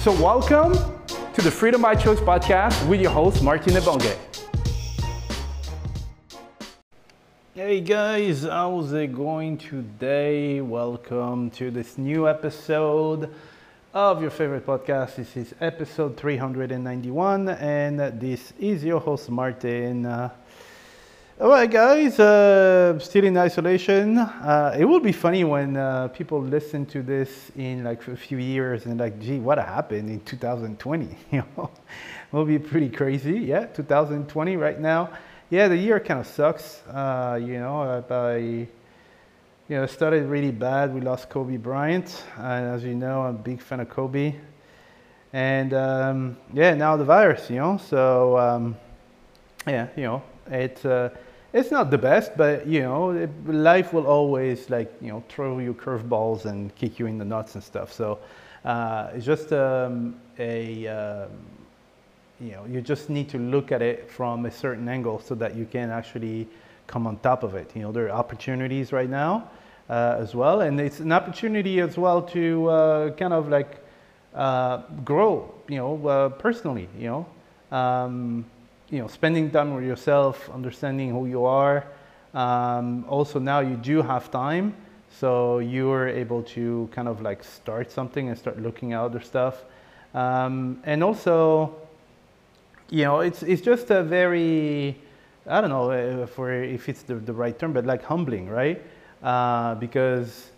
So 0.00 0.12
welcome 0.12 0.72
to 1.34 1.42
the 1.42 1.50
Freedom 1.50 1.82
by 1.82 1.94
Choice 1.94 2.20
podcast 2.20 2.88
with 2.88 3.02
your 3.02 3.10
host, 3.10 3.42
Martin 3.42 3.74
Ebonge. 3.74 4.16
Hey 7.54 7.82
guys, 7.82 8.44
how's 8.44 8.94
it 8.94 9.08
going 9.14 9.58
today? 9.58 10.62
Welcome 10.62 11.50
to 11.50 11.70
this 11.70 11.98
new 11.98 12.26
episode 12.26 13.30
of 13.92 14.22
your 14.22 14.30
favorite 14.30 14.64
podcast. 14.64 15.16
This 15.16 15.36
is 15.36 15.54
episode 15.60 16.16
391, 16.16 17.50
and 17.50 17.98
this 18.18 18.54
is 18.58 18.82
your 18.82 19.00
host, 19.00 19.28
Martin. 19.28 20.06
Uh, 20.06 20.30
all 21.40 21.48
right, 21.48 21.70
guys, 21.70 22.20
uh, 22.20 22.98
still 22.98 23.24
in 23.24 23.36
isolation. 23.36 24.18
Uh, 24.18 24.76
it 24.78 24.84
will 24.84 25.00
be 25.00 25.12
funny 25.12 25.42
when 25.44 25.76
uh, 25.76 26.08
people 26.08 26.40
listen 26.40 26.84
to 26.86 27.02
this 27.02 27.50
in 27.56 27.82
like 27.82 28.06
a 28.08 28.16
few 28.16 28.38
years 28.38 28.86
and 28.86 29.00
like, 29.00 29.18
gee, 29.20 29.38
what 29.38 29.58
happened 29.58 30.10
in 30.10 30.20
2020? 30.20 31.16
You 31.32 31.44
know, 31.56 31.70
will 32.30 32.44
be 32.44 32.58
pretty 32.58 32.90
crazy. 32.90 33.38
Yeah, 33.38 33.66
2020 33.66 34.56
right 34.56 34.78
now 34.78 35.10
yeah, 35.50 35.66
the 35.66 35.76
year 35.76 35.98
kind 35.98 36.20
of 36.20 36.28
sucks. 36.28 36.80
Uh, 36.86 37.38
you 37.42 37.58
know, 37.58 38.04
I, 38.08 38.36
you 38.36 38.68
know, 39.68 39.84
started 39.86 40.26
really 40.26 40.52
bad. 40.52 40.94
We 40.94 41.00
lost 41.00 41.28
Kobe 41.28 41.56
Bryant, 41.56 42.24
and 42.36 42.66
as 42.66 42.84
you 42.84 42.94
know, 42.94 43.22
I'm 43.22 43.34
a 43.34 43.38
big 43.38 43.60
fan 43.60 43.80
of 43.80 43.88
Kobe. 43.88 44.36
And 45.32 45.74
um, 45.74 46.36
yeah, 46.52 46.74
now 46.74 46.96
the 46.96 47.04
virus, 47.04 47.50
you 47.50 47.56
know. 47.56 47.78
So 47.78 48.38
um, 48.38 48.76
yeah, 49.66 49.88
you 49.96 50.04
know, 50.04 50.22
it's 50.46 50.84
uh, 50.84 51.10
it's 51.52 51.70
not 51.70 51.90
the 51.90 51.98
best, 51.98 52.36
but 52.36 52.66
you 52.66 52.82
know, 52.82 53.28
life 53.46 53.92
will 53.92 54.06
always 54.06 54.70
like 54.70 54.92
you 55.00 55.08
know 55.08 55.22
throw 55.28 55.58
you 55.58 55.74
curveballs 55.74 56.44
and 56.44 56.74
kick 56.76 56.98
you 56.98 57.06
in 57.06 57.18
the 57.18 57.24
nuts 57.24 57.54
and 57.54 57.64
stuff. 57.64 57.92
So 57.92 58.18
uh, 58.64 59.10
it's 59.14 59.26
just 59.26 59.52
um, 59.52 60.16
a 60.38 60.86
um, 60.86 61.30
you 62.40 62.52
know, 62.52 62.64
you 62.64 62.80
just 62.80 63.10
need 63.10 63.28
to 63.28 63.38
look 63.38 63.70
at 63.70 63.82
it 63.82 64.10
from 64.10 64.46
a 64.46 64.50
certain 64.50 64.88
angle 64.88 65.20
so 65.20 65.34
that 65.34 65.54
you 65.54 65.66
can 65.66 65.90
actually 65.90 66.48
come 66.86 67.06
on 67.06 67.18
top 67.18 67.42
of 67.42 67.54
it. 67.54 67.70
You 67.74 67.82
know, 67.82 67.92
there 67.92 68.06
are 68.06 68.10
opportunities 68.10 68.92
right 68.92 69.10
now 69.10 69.50
uh, 69.90 70.16
as 70.18 70.34
well, 70.34 70.62
and 70.62 70.80
it's 70.80 71.00
an 71.00 71.12
opportunity 71.12 71.80
as 71.80 71.98
well 71.98 72.22
to 72.22 72.68
uh, 72.68 73.10
kind 73.10 73.34
of 73.34 73.48
like 73.48 73.84
uh, 74.34 74.78
grow, 75.04 75.52
you 75.68 75.76
know, 75.76 76.06
uh, 76.08 76.28
personally. 76.30 76.88
You 76.98 77.26
know, 77.70 77.76
um, 77.76 78.46
you 78.90 79.00
know, 79.00 79.06
spending 79.06 79.50
time 79.50 79.74
with 79.74 79.84
yourself, 79.84 80.50
understanding 80.50 81.10
who 81.10 81.26
you 81.26 81.44
are. 81.44 81.84
Um, 82.34 83.04
also, 83.08 83.38
now 83.38 83.60
you 83.60 83.76
do 83.76 84.02
have 84.02 84.30
time, 84.30 84.74
so 85.10 85.58
you're 85.58 86.08
able 86.08 86.42
to 86.42 86.88
kind 86.92 87.08
of 87.08 87.20
like 87.20 87.42
start 87.44 87.90
something 87.90 88.28
and 88.28 88.38
start 88.38 88.60
looking 88.60 88.92
at 88.92 89.00
other 89.00 89.20
stuff, 89.20 89.64
um, 90.14 90.80
and 90.84 91.02
also 91.02 91.74
you 92.90 93.04
know, 93.04 93.20
it's, 93.20 93.42
it's 93.42 93.62
just 93.62 93.90
a 93.90 94.02
very, 94.02 94.96
I 95.46 95.60
don't 95.60 95.70
know 95.70 95.90
uh, 95.90 96.26
for 96.26 96.52
if 96.52 96.88
it's 96.88 97.02
the, 97.02 97.14
the 97.14 97.32
right 97.32 97.56
term, 97.56 97.72
but 97.72 97.86
like 97.86 98.02
humbling, 98.02 98.48
right? 98.48 98.82
Uh, 99.22 99.76
because 99.76 100.50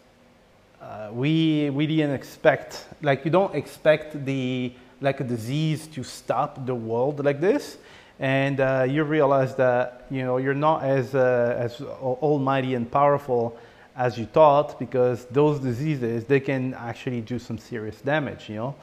uh, 0.80 1.10
we, 1.12 1.70
we 1.70 1.86
didn't 1.86 2.14
expect, 2.14 2.86
like 3.02 3.24
you 3.24 3.30
don't 3.30 3.54
expect 3.54 4.24
the, 4.24 4.72
like 5.00 5.20
a 5.20 5.24
disease 5.24 5.86
to 5.88 6.02
stop 6.02 6.64
the 6.64 6.74
world 6.74 7.22
like 7.24 7.40
this. 7.40 7.76
And 8.22 8.60
uh, 8.60 8.86
you 8.88 9.02
realize 9.02 9.56
that, 9.56 10.06
you 10.08 10.22
know, 10.22 10.36
you're 10.36 10.54
not 10.54 10.84
as, 10.84 11.12
uh, 11.12 11.56
as 11.58 11.80
almighty 11.80 12.76
and 12.76 12.88
powerful 12.88 13.58
as 13.96 14.16
you 14.16 14.26
thought 14.26 14.78
because 14.78 15.24
those 15.24 15.58
diseases, 15.58 16.24
they 16.24 16.38
can 16.38 16.72
actually 16.74 17.20
do 17.20 17.40
some 17.40 17.58
serious 17.58 18.00
damage, 18.00 18.48
you 18.48 18.54
know. 18.54 18.74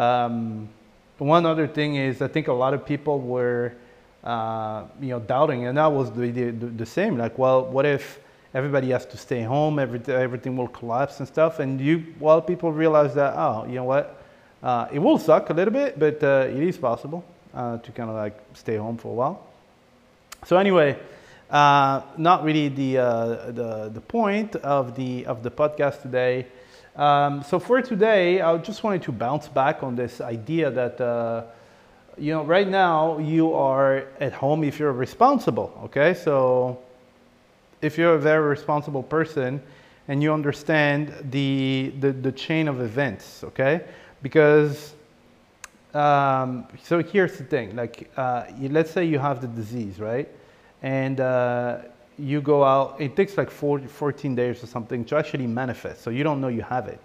Um, 0.00 0.68
one 1.18 1.44
other 1.46 1.66
thing 1.66 1.96
is 1.96 2.22
I 2.22 2.28
think 2.28 2.46
a 2.46 2.52
lot 2.52 2.74
of 2.74 2.86
people 2.86 3.18
were, 3.18 3.72
uh, 4.22 4.84
you 5.00 5.08
know, 5.08 5.18
doubting, 5.18 5.66
and 5.66 5.76
that 5.76 5.90
was 5.90 6.12
the, 6.12 6.30
the, 6.30 6.50
the, 6.52 6.86
same. 6.86 7.18
Like, 7.18 7.36
well, 7.38 7.64
what 7.64 7.86
if 7.86 8.20
everybody 8.54 8.90
has 8.90 9.04
to 9.06 9.16
stay 9.16 9.42
home, 9.42 9.80
everything, 9.80 10.14
everything 10.14 10.56
will 10.56 10.68
collapse 10.68 11.18
and 11.18 11.26
stuff? 11.26 11.58
And 11.58 11.80
you, 11.80 12.14
well, 12.20 12.40
people 12.40 12.70
realize 12.70 13.16
that, 13.16 13.34
oh, 13.36 13.66
you 13.66 13.74
know 13.74 13.84
what, 13.84 14.22
uh, 14.62 14.86
it 14.92 15.00
will 15.00 15.18
suck 15.18 15.50
a 15.50 15.52
little 15.52 15.74
bit, 15.74 15.98
but 15.98 16.22
uh, 16.22 16.46
it 16.48 16.62
is 16.62 16.78
possible 16.78 17.24
uh, 17.56 17.78
to 17.78 17.92
kind 17.92 18.10
of 18.10 18.16
like 18.16 18.38
stay 18.54 18.76
home 18.76 18.98
for 18.98 19.08
a 19.08 19.14
while. 19.14 19.46
So 20.44 20.58
anyway, 20.58 20.96
uh, 21.50 22.02
not 22.16 22.44
really 22.44 22.68
the, 22.68 22.98
uh, 22.98 23.50
the, 23.50 23.90
the 23.92 24.00
point 24.00 24.54
of 24.56 24.94
the, 24.94 25.26
of 25.26 25.42
the 25.42 25.50
podcast 25.50 26.02
today. 26.02 26.46
Um, 26.94 27.42
so 27.42 27.58
for 27.58 27.82
today, 27.82 28.40
I 28.40 28.56
just 28.58 28.84
wanted 28.84 29.02
to 29.02 29.12
bounce 29.12 29.48
back 29.48 29.82
on 29.82 29.96
this 29.96 30.20
idea 30.20 30.70
that, 30.70 31.00
uh, 31.00 31.42
you 32.18 32.32
know, 32.32 32.44
right 32.44 32.68
now 32.68 33.18
you 33.18 33.52
are 33.54 34.04
at 34.20 34.32
home 34.32 34.64
if 34.64 34.78
you're 34.78 34.92
responsible, 34.92 35.78
okay? 35.84 36.14
So 36.14 36.78
if 37.82 37.98
you're 37.98 38.14
a 38.14 38.18
very 38.18 38.48
responsible 38.48 39.02
person 39.02 39.60
and 40.08 40.22
you 40.22 40.32
understand 40.32 41.12
the, 41.30 41.92
the, 42.00 42.12
the 42.12 42.32
chain 42.32 42.68
of 42.68 42.80
events, 42.80 43.44
okay? 43.44 43.82
Because, 44.22 44.94
um, 45.94 46.66
so 46.82 47.02
here's 47.02 47.38
the 47.38 47.44
thing, 47.44 47.74
like, 47.76 48.10
uh, 48.16 48.44
let's 48.60 48.90
say 48.90 49.04
you 49.04 49.18
have 49.18 49.40
the 49.40 49.48
disease, 49.48 49.98
right? 49.98 50.28
And 50.82 51.20
uh, 51.20 51.78
you 52.18 52.40
go 52.40 52.64
out, 52.64 53.00
it 53.00 53.16
takes 53.16 53.36
like 53.36 53.50
14 53.50 54.34
days 54.34 54.62
or 54.62 54.66
something 54.66 55.04
to 55.06 55.16
actually 55.16 55.46
manifest. 55.46 56.02
So 56.02 56.10
you 56.10 56.24
don't 56.24 56.40
know 56.40 56.48
you 56.48 56.62
have 56.62 56.88
it. 56.88 57.00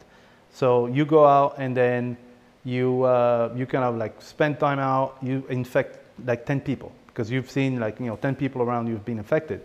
So 0.53 0.87
you 0.87 1.05
go 1.05 1.25
out 1.25 1.55
and 1.57 1.75
then 1.75 2.17
you, 2.63 3.03
uh, 3.03 3.53
you 3.55 3.65
kind 3.65 3.83
of 3.83 3.95
like 3.97 4.21
spend 4.21 4.59
time 4.59 4.79
out, 4.79 5.17
you 5.21 5.45
infect 5.49 5.99
like 6.25 6.45
10 6.45 6.61
people 6.61 6.91
because 7.07 7.31
you've 7.31 7.49
seen 7.49 7.79
like, 7.79 7.99
you 7.99 8.07
know, 8.07 8.15
10 8.15 8.35
people 8.35 8.61
around 8.61 8.87
you've 8.87 9.05
been 9.05 9.17
infected. 9.17 9.61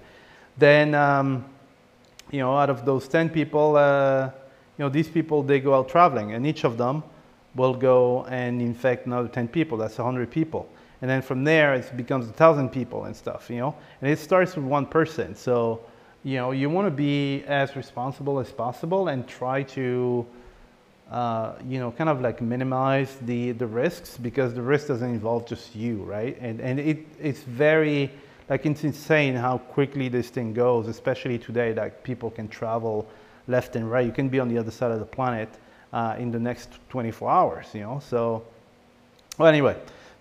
Then, 0.57 0.95
um, 0.95 1.45
you 2.31 2.41
know, 2.41 2.57
out 2.57 2.71
of 2.71 2.85
those 2.85 3.09
10 3.09 3.31
people, 3.31 3.77
uh, 3.77 4.31
you 4.79 4.85
know, 4.85 4.89
these 4.89 5.09
people, 5.09 5.43
they 5.43 5.61
go 5.61 5.75
out 5.75 5.89
traveling 5.89 6.33
and 6.33 6.47
each 6.47 6.65
of 6.65 6.77
them 6.77 7.03
will 7.57 7.75
go 7.75 8.25
and 8.27 8.61
infect 8.61 9.07
another 9.07 9.29
10 9.29 9.49
people. 9.49 9.79
That's 9.79 9.99
100 9.99 10.31
people. 10.31 10.69
And 11.03 11.11
then 11.11 11.23
from 11.23 11.45
there 11.45 11.75
it 11.75 11.97
becomes 11.97 12.27
thousand 12.29 12.71
people 12.71 13.05
and 13.05 13.17
stuff 13.17 13.51
you 13.51 13.59
know? 13.59 13.75
And 14.01 14.11
it 14.11 14.19
starts 14.19 14.57
with 14.57 14.65
one 14.65 14.87
person. 14.87 15.35
So 15.35 15.81
you 16.25 16.37
know 16.37 16.51
you 16.51 16.69
want 16.69 16.87
to 16.87 16.91
be 16.91 17.45
as 17.45 17.77
responsible 17.77 18.41
as 18.41 18.51
possible 18.51 19.09
and 19.09 19.29
try 19.29 19.63
to 19.63 20.27
uh, 21.11 21.53
you 21.69 21.79
know 21.79 21.93
kind 21.93 22.11
of 22.11 22.21
like 22.21 22.41
minimize 22.41 23.17
the 23.23 23.53
the 23.53 23.67
risks 23.67 24.17
because 24.17 24.53
the 24.53 24.63
risk 24.63 24.89
doesn't 24.89 25.11
involve 25.11 25.47
just 25.47 25.77
you 25.77 26.03
right? 26.03 26.37
And 26.41 26.61
and 26.61 26.81
it 26.81 27.07
it's 27.21 27.43
very 27.43 28.11
like 28.49 28.67
it's 28.67 28.85
insane 28.85 29.35
how 29.35 29.59
quickly 29.59 30.09
this 30.09 30.29
thing 30.29 30.53
goes 30.53 30.89
especially 30.89 31.39
today 31.39 31.75
like 31.75 32.03
people 32.03 32.31
can 32.31 32.49
travel 32.49 33.07
left 33.47 33.77
and 33.77 33.89
right. 33.89 34.05
You 34.05 34.13
can 34.13 34.29
be 34.29 34.41
on 34.41 34.49
the 34.49 34.59
other 34.59 34.73
side 34.73 34.91
of 34.91 34.99
the 34.99 35.07
planet 35.07 35.49
uh, 35.97 36.23
in 36.23 36.29
the 36.31 36.39
next 36.49 36.69
24 36.89 37.31
hours 37.31 37.67
you 37.73 37.81
know 37.81 38.01
so 38.13 38.43
well 39.39 39.49
anyway 39.49 39.77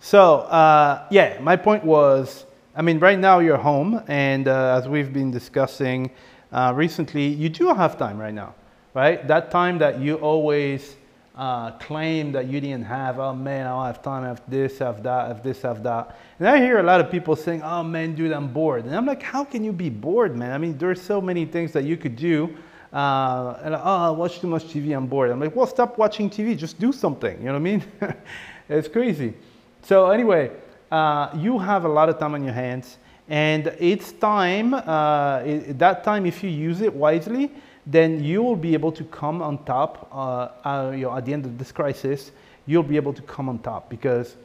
so 0.06 0.42
uh, 0.42 1.08
yeah, 1.10 1.40
my 1.42 1.56
point 1.56 1.84
was, 1.84 2.46
I 2.76 2.84
mean, 2.84 3.00
right 3.00 3.18
now 3.18 3.40
you're 3.40 3.58
home, 3.58 4.04
and 4.08 4.48
uh, 4.48 4.78
as 4.78 4.88
we've 4.88 5.12
been 5.12 5.32
discussing 5.32 6.12
uh, 6.52 6.74
recently, 6.76 7.26
you 7.26 7.50
do 7.50 7.74
have 7.74 7.98
time 7.98 8.20
right 8.20 8.34
now, 8.34 8.54
right? 8.94 9.28
That 9.28 9.50
time 9.50 9.80
that 9.80 10.00
you 10.00 10.18
always 10.18 10.96
uh, 11.36 11.72
claim 11.80 12.32
that 12.34 12.46
you 12.46 12.62
didn't 12.62 12.84
have. 12.84 13.18
Oh 13.18 13.34
man, 13.34 13.66
I 13.66 13.70
don't 13.72 13.86
have 13.88 14.04
time. 14.04 14.24
I 14.26 14.28
have 14.28 14.44
this, 14.48 14.80
I 14.80 14.86
have 14.86 15.02
that, 15.02 15.26
I 15.26 15.28
have 15.30 15.42
this, 15.42 15.66
I 15.66 15.70
have 15.70 15.82
that. 15.82 16.16
And 16.38 16.48
I 16.48 16.60
hear 16.60 16.78
a 16.78 16.84
lot 16.84 17.02
of 17.02 17.10
people 17.10 17.36
saying, 17.36 17.64
"Oh 17.64 17.82
man, 17.82 18.14
dude, 18.14 18.32
I'm 18.32 18.54
bored." 18.54 18.86
And 18.86 18.96
I'm 18.96 19.08
like, 19.08 19.24
"How 19.24 19.44
can 19.44 19.64
you 19.64 19.74
be 19.74 19.90
bored, 19.90 20.38
man? 20.38 20.52
I 20.52 20.60
mean, 20.60 20.78
there's 20.78 21.02
so 21.02 21.20
many 21.20 21.46
things 21.46 21.72
that 21.72 21.84
you 21.84 21.98
could 21.98 22.16
do." 22.16 22.56
Uh, 22.96 23.60
and 23.64 23.76
oh, 23.76 23.80
I 23.80 24.10
watch 24.10 24.40
too 24.40 24.48
much 24.48 24.64
TV. 24.64 24.96
I'm 24.96 25.06
bored. 25.06 25.30
I'm 25.30 25.40
like, 25.40 25.56
"Well, 25.56 25.68
stop 25.68 25.98
watching 25.98 26.30
TV. 26.30 26.58
Just 26.58 26.80
do 26.80 26.94
something." 26.94 27.38
You 27.40 27.48
know 27.48 27.54
what 27.54 27.60
I 27.60 27.72
mean? 27.72 27.84
it's 28.70 28.88
crazy. 28.88 29.34
So 29.82 30.10
anyway, 30.10 30.52
uh, 30.90 31.30
you 31.36 31.60
have 31.60 31.84
a 31.84 31.90
lot 31.90 32.08
of 32.08 32.18
time 32.18 32.34
on 32.34 32.44
your 32.44 32.54
hands, 32.54 32.98
and 33.28 33.68
it's 33.80 34.14
time. 34.14 34.74
Uh, 34.74 35.44
it, 35.46 35.78
that 35.78 36.06
time, 36.06 36.26
if 36.26 36.42
you 36.42 36.50
use 36.50 36.80
it 36.82 36.94
wisely 36.94 37.52
then 37.86 38.24
you 38.24 38.42
will 38.42 38.56
be 38.56 38.74
able 38.74 38.92
to 38.92 39.04
come 39.06 39.42
on 39.42 39.64
top 39.66 40.10
uh, 40.12 40.50
uh, 40.68 40.92
you 40.92 41.04
know, 41.04 41.16
at 41.16 41.26
the 41.26 41.34
end 41.34 41.46
of 41.46 41.58
this 41.58 41.72
crisis 41.72 42.32
you'll 42.66 42.84
be 42.84 42.96
able 42.96 43.14
to 43.14 43.22
come 43.24 43.48
on 43.48 43.60
top 43.60 43.90
because 43.90 44.36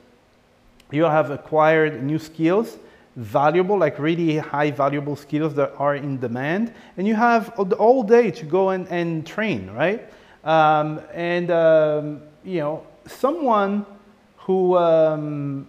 you'll 0.91 1.11
have 1.11 1.31
acquired 1.31 2.03
new 2.03 2.19
skills 2.19 2.79
valuable 3.21 3.77
like 3.77 3.99
really 3.99 4.39
high 4.39 4.71
valuable 4.71 5.15
skills 5.15 5.55
that 5.55 5.73
are 5.77 5.95
in 5.95 6.19
demand 6.19 6.73
and 6.97 7.07
you 7.07 7.15
have 7.15 7.51
all 7.79 8.03
day 8.03 8.31
to 8.31 8.47
go 8.47 8.71
and, 8.71 8.89
and 8.89 9.27
train 9.27 9.71
right 9.71 10.11
um, 10.45 11.01
and 11.13 11.51
um, 11.51 12.23
you 12.43 12.59
know 12.59 12.83
someone 13.07 13.85
who 14.39 14.77
um, 14.77 15.67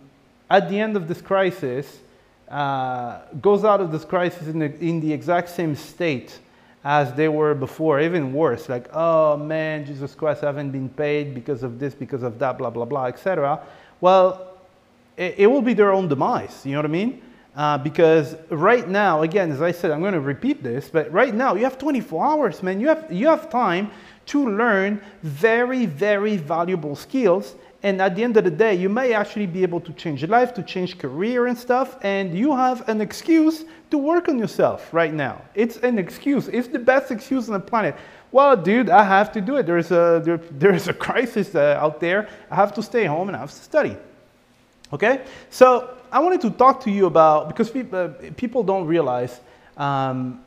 at 0.49 0.69
the 0.69 0.79
end 0.79 0.95
of 0.95 1.09
this 1.09 1.21
crisis 1.21 1.99
uh, 2.47 3.19
goes 3.41 3.63
out 3.63 3.81
of 3.81 3.91
this 3.91 4.05
crisis 4.05 4.47
in 4.47 4.59
the, 4.59 4.77
in 4.79 4.99
the 4.99 5.11
exact 5.11 5.49
same 5.49 5.75
state 5.75 6.39
as 6.83 7.13
they 7.13 7.27
were 7.27 7.53
before, 7.53 8.01
even 8.01 8.33
worse, 8.33 8.67
like, 8.67 8.89
oh 8.93 9.37
man, 9.37 9.85
Jesus 9.85 10.15
Christ, 10.15 10.43
I 10.43 10.47
haven't 10.47 10.71
been 10.71 10.89
paid 10.89 11.35
because 11.35 11.63
of 11.63 11.79
this, 11.79 11.93
because 11.93 12.23
of 12.23 12.39
that, 12.39 12.57
blah, 12.57 12.71
blah, 12.71 12.85
blah, 12.85 13.05
etc. 13.05 13.61
Well, 13.99 14.57
it, 15.15 15.35
it, 15.37 15.47
will 15.47 15.61
be 15.61 15.75
their 15.75 15.91
own 15.91 16.07
demise, 16.07 16.65
you 16.65 16.71
know 16.71 16.79
what 16.79 16.85
I 16.85 16.89
mean? 16.89 17.21
Uh, 17.55 17.77
because 17.77 18.35
right 18.49 18.87
now, 18.87 19.23
again, 19.23 19.51
as 19.51 19.61
I 19.61 19.71
said, 19.71 19.91
I'm 19.91 19.99
going 19.99 20.13
to 20.13 20.21
repeat 20.21 20.63
this, 20.63 20.89
but 20.89 21.11
right 21.11 21.33
now 21.33 21.53
you 21.55 21.65
have 21.65 21.77
24 21.77 22.25
hours, 22.25 22.63
man. 22.63 22.79
You 22.79 22.87
have, 22.87 23.11
you 23.11 23.27
have 23.27 23.49
time 23.49 23.91
to 24.27 24.47
learn 24.49 25.01
very, 25.21 25.85
very 25.85 26.37
valuable 26.37 26.95
skills 26.95 27.55
and 27.83 27.99
at 28.01 28.15
the 28.15 28.23
end 28.23 28.37
of 28.37 28.43
the 28.43 28.51
day, 28.51 28.75
you 28.75 28.89
may 28.89 29.13
actually 29.13 29.47
be 29.47 29.63
able 29.63 29.79
to 29.81 29.93
change 29.93 30.23
life, 30.25 30.53
to 30.53 30.63
change 30.63 30.99
career 30.99 31.47
and 31.47 31.57
stuff, 31.57 31.97
and 32.03 32.37
you 32.37 32.55
have 32.55 32.87
an 32.87 33.01
excuse 33.01 33.65
to 33.89 33.97
work 33.97 34.29
on 34.29 34.37
yourself 34.37 34.93
right 34.93 35.13
now. 35.13 35.41
It's 35.55 35.77
an 35.77 35.97
excuse. 35.97 36.47
It's 36.47 36.67
the 36.67 36.79
best 36.79 37.09
excuse 37.09 37.47
on 37.47 37.53
the 37.53 37.59
planet. 37.59 37.95
Well, 38.31 38.55
dude, 38.55 38.89
I 38.89 39.03
have 39.03 39.31
to 39.33 39.41
do 39.41 39.57
it. 39.57 39.65
There's 39.65 39.91
a, 39.91 40.21
there, 40.23 40.37
there's 40.51 40.87
a 40.89 40.93
crisis 41.07 41.55
uh, 41.55 41.79
out 41.81 41.99
there. 41.99 42.29
I 42.51 42.55
have 42.55 42.73
to 42.75 42.83
stay 42.83 43.05
home 43.05 43.29
and 43.29 43.35
I 43.35 43.39
have 43.39 43.49
to 43.49 43.55
study. 43.55 43.97
Okay? 44.93 45.23
So 45.49 45.97
I 46.11 46.19
wanted 46.19 46.41
to 46.41 46.49
talk 46.49 46.81
to 46.81 46.91
you 46.91 47.05
about, 47.05 47.47
because 47.47 47.69
people, 47.69 47.99
uh, 47.99 48.09
people 48.35 48.63
don't 48.63 48.85
realize 48.85 49.39
um, 49.77 50.43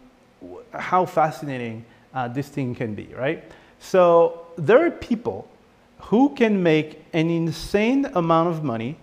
how 0.72 1.06
fascinating 1.06 1.84
uh, 2.12 2.28
this 2.28 2.48
thing 2.48 2.74
can 2.74 2.94
be, 2.94 3.06
right? 3.16 3.50
So 3.78 4.46
there 4.56 4.84
are 4.84 4.90
people 4.90 5.48
who 5.98 6.34
can 6.34 6.62
make 6.62 7.02
an 7.14 7.30
insane 7.30 8.04
amount 8.14 8.50
of 8.50 8.62
money 8.62 8.96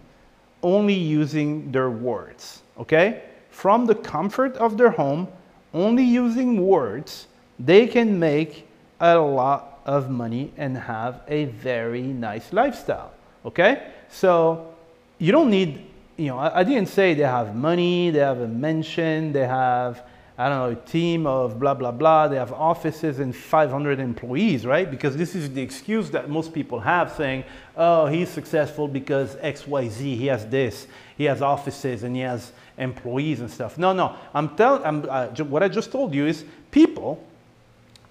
only 0.61 0.93
using 0.93 1.71
their 1.71 1.89
words, 1.89 2.61
okay? 2.77 3.23
From 3.49 3.87
the 3.87 3.95
comfort 3.95 4.55
of 4.57 4.77
their 4.77 4.91
home, 4.91 5.27
only 5.73 6.03
using 6.03 6.65
words, 6.65 7.27
they 7.57 7.87
can 7.87 8.19
make 8.19 8.67
a 8.99 9.17
lot 9.17 9.81
of 9.85 10.11
money 10.11 10.53
and 10.57 10.77
have 10.77 11.21
a 11.27 11.45
very 11.45 12.03
nice 12.03 12.53
lifestyle, 12.53 13.11
okay? 13.45 13.91
So 14.09 14.75
you 15.17 15.31
don't 15.31 15.49
need, 15.49 15.87
you 16.17 16.27
know, 16.27 16.37
I, 16.37 16.59
I 16.59 16.63
didn't 16.63 16.89
say 16.89 17.13
they 17.13 17.23
have 17.23 17.55
money, 17.55 18.09
they 18.09 18.19
have 18.19 18.39
a 18.39 18.47
mansion, 18.47 19.33
they 19.33 19.47
have 19.47 20.03
I 20.41 20.49
don't 20.49 20.57
know, 20.57 20.81
a 20.81 20.87
team 20.87 21.27
of 21.27 21.59
blah, 21.59 21.75
blah, 21.75 21.91
blah. 21.91 22.27
They 22.27 22.37
have 22.37 22.51
offices 22.51 23.19
and 23.19 23.35
500 23.35 23.99
employees, 23.99 24.65
right? 24.65 24.89
Because 24.89 25.15
this 25.15 25.35
is 25.35 25.53
the 25.53 25.61
excuse 25.61 26.09
that 26.11 26.31
most 26.31 26.51
people 26.51 26.79
have 26.79 27.11
saying, 27.11 27.43
oh, 27.77 28.07
he's 28.07 28.27
successful 28.27 28.87
because 28.87 29.35
XYZ, 29.35 29.99
he 29.99 30.25
has 30.25 30.47
this, 30.47 30.87
he 31.15 31.25
has 31.25 31.43
offices 31.43 32.01
and 32.01 32.15
he 32.15 32.23
has 32.23 32.53
employees 32.79 33.41
and 33.41 33.51
stuff. 33.51 33.77
No, 33.77 33.93
no, 33.93 34.15
I'm 34.33 34.55
telling, 34.55 34.83
I'm, 34.83 35.05
uh, 35.07 35.27
what 35.43 35.61
I 35.61 35.67
just 35.67 35.91
told 35.91 36.11
you 36.11 36.25
is 36.25 36.43
people 36.71 37.23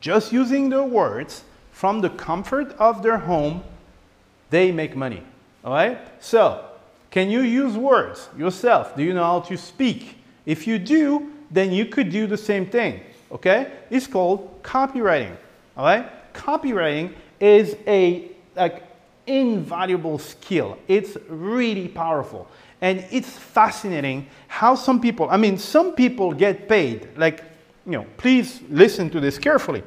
just 0.01 0.33
using 0.33 0.69
their 0.69 0.85
words 0.85 1.43
from 1.73 2.01
the 2.01 2.11
comfort 2.11 2.71
of 2.79 3.03
their 3.03 3.19
home, 3.19 3.65
they 4.51 4.71
make 4.71 4.95
money, 4.95 5.25
all 5.65 5.73
right? 5.73 5.99
So, 6.23 6.65
can 7.11 7.31
you 7.31 7.41
use 7.41 7.77
words 7.77 8.29
yourself? 8.37 8.95
Do 8.97 9.03
you 9.03 9.15
know 9.15 9.25
how 9.25 9.41
to 9.41 9.57
speak? 9.57 10.17
If 10.47 10.67
you 10.67 10.79
do, 10.79 11.33
then 11.51 11.73
you 11.73 11.87
could 11.87 12.11
do 12.11 12.27
the 12.27 12.37
same 12.37 12.67
thing, 12.67 13.01
okay? 13.33 13.73
It's 13.91 14.07
called 14.07 14.63
copywriting, 14.63 15.35
all 15.77 15.85
right? 15.85 16.33
Copywriting 16.33 17.13
is 17.41 17.77
a 17.87 18.31
like 18.55 18.85
invaluable 19.27 20.19
skill. 20.19 20.79
It's 20.89 21.17
really 21.29 21.89
powerful. 21.89 22.49
And 22.81 23.05
it's 23.11 23.31
fascinating 23.31 24.27
how 24.49 24.75
some 24.75 25.01
people, 25.01 25.29
I 25.29 25.37
mean, 25.37 25.59
some 25.59 25.93
people 25.93 26.33
get 26.33 26.67
paid, 26.69 27.09
like, 27.17 27.45
you 27.85 27.93
know, 27.93 28.07
please 28.17 28.61
listen 28.71 29.11
to 29.11 29.21
this 29.21 29.39
carefully. 29.39 29.83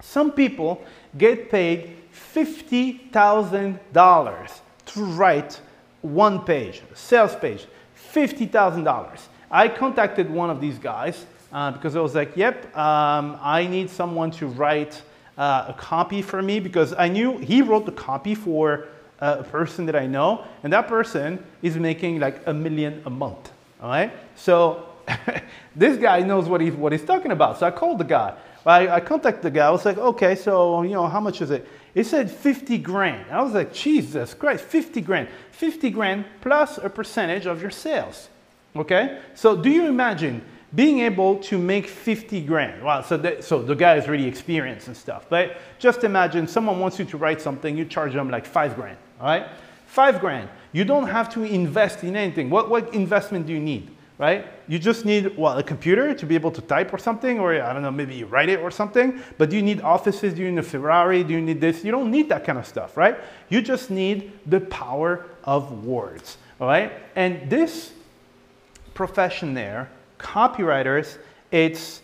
Some 0.00 0.32
people 0.32 0.82
get 1.18 1.50
paid 1.50 1.96
$50,000 2.34 4.60
to 4.86 5.04
write 5.04 5.60
one 6.06 6.44
page, 6.44 6.82
sales 6.94 7.34
page, 7.36 7.66
$50,000. 8.12 9.20
I 9.50 9.68
contacted 9.68 10.30
one 10.30 10.50
of 10.50 10.60
these 10.60 10.78
guys 10.78 11.26
uh, 11.52 11.70
because 11.70 11.96
I 11.96 12.00
was 12.00 12.14
like, 12.14 12.36
yep, 12.36 12.76
um, 12.76 13.38
I 13.40 13.66
need 13.66 13.90
someone 13.90 14.30
to 14.32 14.46
write 14.46 15.02
uh, 15.38 15.66
a 15.68 15.74
copy 15.74 16.22
for 16.22 16.42
me 16.42 16.60
because 16.60 16.94
I 16.94 17.08
knew 17.08 17.38
he 17.38 17.62
wrote 17.62 17.86
the 17.86 17.92
copy 17.92 18.34
for 18.34 18.86
uh, 19.20 19.36
a 19.40 19.44
person 19.44 19.86
that 19.86 19.96
I 19.96 20.06
know, 20.06 20.44
and 20.62 20.72
that 20.72 20.88
person 20.88 21.42
is 21.62 21.76
making 21.76 22.20
like 22.20 22.46
a 22.46 22.54
million 22.54 23.02
a 23.06 23.10
month. 23.10 23.52
All 23.80 23.88
right, 23.88 24.12
so 24.34 24.88
this 25.76 25.96
guy 25.96 26.20
knows 26.20 26.48
what 26.48 26.60
he's 26.60 26.74
what 26.74 26.92
he's 26.92 27.04
talking 27.04 27.32
about. 27.32 27.58
So 27.58 27.66
I 27.66 27.70
called 27.70 27.98
the 27.98 28.04
guy. 28.04 28.34
I, 28.64 28.88
I 28.88 29.00
contacted 29.00 29.42
the 29.42 29.50
guy. 29.50 29.66
I 29.66 29.70
was 29.70 29.84
like, 29.84 29.96
okay, 29.96 30.34
so 30.34 30.82
you 30.82 30.90
know 30.90 31.06
how 31.06 31.20
much 31.20 31.40
is 31.40 31.50
it? 31.50 31.66
He 31.96 32.02
said 32.02 32.30
50 32.30 32.76
grand. 32.76 33.24
I 33.30 33.42
was 33.42 33.54
like, 33.54 33.72
Jesus 33.72 34.34
Christ, 34.34 34.64
50 34.64 35.00
grand. 35.00 35.28
50 35.52 35.88
grand 35.88 36.26
plus 36.42 36.76
a 36.76 36.90
percentage 36.90 37.46
of 37.46 37.62
your 37.62 37.70
sales. 37.70 38.28
Okay? 38.76 39.22
So 39.34 39.56
do 39.56 39.70
you 39.70 39.86
imagine 39.86 40.44
being 40.74 41.00
able 41.00 41.38
to 41.38 41.56
make 41.56 41.86
50 41.86 42.42
grand? 42.42 42.84
Well, 42.84 43.02
so, 43.02 43.16
that, 43.16 43.44
so 43.44 43.62
the 43.62 43.74
guy 43.74 43.96
is 43.96 44.08
really 44.08 44.26
experienced 44.26 44.88
and 44.88 44.96
stuff. 44.96 45.24
But 45.30 45.56
just 45.78 46.04
imagine 46.04 46.46
someone 46.46 46.80
wants 46.80 46.98
you 46.98 47.06
to 47.06 47.16
write 47.16 47.40
something, 47.40 47.78
you 47.78 47.86
charge 47.86 48.12
them 48.12 48.28
like 48.28 48.44
five 48.44 48.74
grand. 48.74 48.98
All 49.18 49.28
right? 49.28 49.46
Five 49.86 50.20
grand. 50.20 50.50
You 50.72 50.84
don't 50.84 51.06
have 51.06 51.32
to 51.32 51.44
invest 51.44 52.04
in 52.04 52.14
anything. 52.14 52.50
What, 52.50 52.68
what 52.68 52.92
investment 52.92 53.46
do 53.46 53.54
you 53.54 53.60
need? 53.60 53.90
Right? 54.18 54.46
You 54.68 54.78
just 54.78 55.04
need, 55.04 55.36
well, 55.36 55.56
a 55.56 55.62
computer 55.62 56.12
to 56.14 56.26
be 56.26 56.34
able 56.34 56.50
to 56.50 56.60
type 56.60 56.92
or 56.92 56.98
something, 56.98 57.38
or 57.38 57.54
I 57.62 57.72
don't 57.72 57.82
know, 57.82 57.90
maybe 57.90 58.14
you 58.14 58.26
write 58.26 58.48
it 58.48 58.60
or 58.60 58.70
something. 58.70 59.20
But 59.38 59.50
do 59.50 59.56
you 59.56 59.62
need 59.62 59.80
offices? 59.80 60.34
Do 60.34 60.42
you 60.42 60.50
need 60.50 60.58
a 60.58 60.62
Ferrari? 60.62 61.22
Do 61.22 61.34
you 61.34 61.40
need 61.40 61.60
this? 61.60 61.84
You 61.84 61.92
don't 61.92 62.10
need 62.10 62.28
that 62.30 62.44
kind 62.44 62.58
of 62.58 62.66
stuff, 62.66 62.96
right? 62.96 63.16
You 63.48 63.62
just 63.62 63.90
need 63.90 64.32
the 64.44 64.60
power 64.60 65.26
of 65.44 65.84
words. 65.84 66.38
All 66.60 66.66
right? 66.66 66.92
And 67.14 67.48
this 67.48 67.92
profession 68.94 69.54
there, 69.54 69.88
copywriters, 70.18 71.18
it's, 71.52 72.02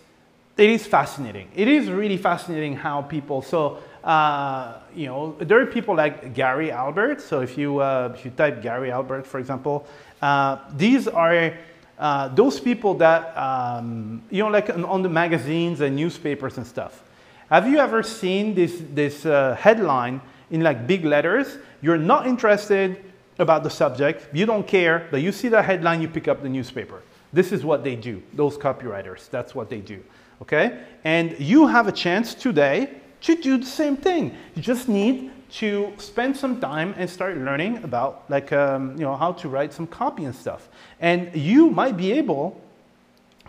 it 0.56 0.70
is 0.70 0.86
fascinating. 0.86 1.48
It 1.56 1.66
is 1.66 1.90
really 1.90 2.18
fascinating 2.18 2.76
how 2.76 3.02
people, 3.02 3.42
so, 3.42 3.78
uh, 4.04 4.78
you 4.94 5.06
know, 5.06 5.34
there 5.40 5.60
are 5.60 5.66
people 5.66 5.96
like 5.96 6.34
Gary 6.34 6.70
Halbert. 6.70 7.20
So 7.20 7.40
if 7.40 7.58
you, 7.58 7.78
uh, 7.78 8.12
if 8.14 8.24
you 8.24 8.30
type 8.30 8.62
Gary 8.62 8.90
Halbert, 8.90 9.26
for 9.26 9.40
example, 9.40 9.86
uh, 10.20 10.58
these 10.76 11.08
are 11.08 11.54
uh, 12.02 12.28
those 12.28 12.60
people 12.60 12.92
that, 12.94 13.34
um, 13.38 14.22
you 14.30 14.42
know, 14.42 14.50
like 14.50 14.68
on 14.68 15.02
the 15.02 15.08
magazines 15.08 15.80
and 15.80 15.96
newspapers 15.96 16.58
and 16.58 16.66
stuff. 16.66 17.02
Have 17.48 17.66
you 17.66 17.78
ever 17.78 18.02
seen 18.02 18.54
this, 18.54 18.82
this 18.92 19.24
uh, 19.24 19.56
headline 19.58 20.20
in 20.50 20.60
like 20.60 20.86
big 20.86 21.04
letters? 21.04 21.58
You're 21.80 21.98
not 21.98 22.26
interested, 22.26 23.02
about 23.38 23.62
the 23.62 23.70
subject, 23.70 24.34
you 24.34 24.46
don't 24.46 24.66
care, 24.66 25.08
but 25.10 25.22
you 25.22 25.32
see 25.32 25.48
the 25.48 25.62
headline, 25.62 26.00
you 26.00 26.08
pick 26.08 26.28
up 26.28 26.42
the 26.42 26.48
newspaper. 26.48 27.02
This 27.32 27.52
is 27.52 27.64
what 27.64 27.82
they 27.84 27.96
do, 27.96 28.22
those 28.34 28.58
copywriters, 28.58 29.30
that's 29.30 29.54
what 29.54 29.70
they 29.70 29.80
do, 29.80 30.02
okay? 30.42 30.84
And 31.04 31.38
you 31.38 31.66
have 31.66 31.88
a 31.88 31.92
chance 31.92 32.34
today 32.34 32.90
to 33.22 33.36
do 33.36 33.58
the 33.58 33.66
same 33.66 33.96
thing. 33.96 34.36
You 34.54 34.62
just 34.62 34.88
need 34.88 35.30
to 35.52 35.92
spend 35.98 36.36
some 36.36 36.60
time 36.60 36.94
and 36.96 37.08
start 37.08 37.36
learning 37.36 37.84
about 37.84 38.24
like, 38.28 38.52
um, 38.52 38.92
you 38.92 39.04
know, 39.04 39.16
how 39.16 39.32
to 39.32 39.48
write 39.48 39.72
some 39.72 39.86
copy 39.86 40.24
and 40.24 40.34
stuff. 40.34 40.68
And 41.00 41.34
you 41.34 41.70
might 41.70 41.96
be 41.96 42.12
able 42.12 42.60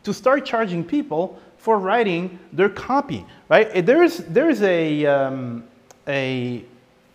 to 0.03 0.13
start 0.13 0.45
charging 0.45 0.83
people 0.83 1.39
for 1.57 1.79
writing 1.79 2.39
their 2.51 2.69
copy, 2.69 3.25
right? 3.50 3.86
There's, 3.86 4.17
there's 4.17 4.62
a, 4.62 5.05
um, 5.05 5.63
a 6.07 6.65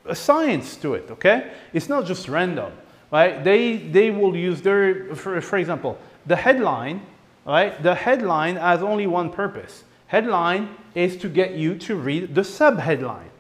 a 0.09 0.15
science 0.15 0.77
to 0.77 0.95
it, 0.95 1.11
okay? 1.11 1.53
It's 1.73 1.89
not 1.89 2.07
just 2.07 2.29
random, 2.29 2.73
right? 3.13 3.45
They, 3.45 3.77
they 3.77 4.11
will 4.11 4.35
use 4.35 4.63
their, 4.63 5.15
for, 5.15 5.41
for 5.41 5.59
example, 5.59 5.99
the 6.27 6.37
headline, 6.37 7.03
right? 7.47 7.81
The 7.83 7.95
headline 7.95 8.57
has 8.57 8.83
only 8.83 9.07
one 9.07 9.31
purpose. 9.31 9.85
Headline 10.07 10.75
is 10.95 11.17
to 11.19 11.29
get 11.29 11.53
you 11.53 11.77
to 11.81 11.95
read 11.95 12.35
the 12.35 12.43
sub-headline, 12.43 13.31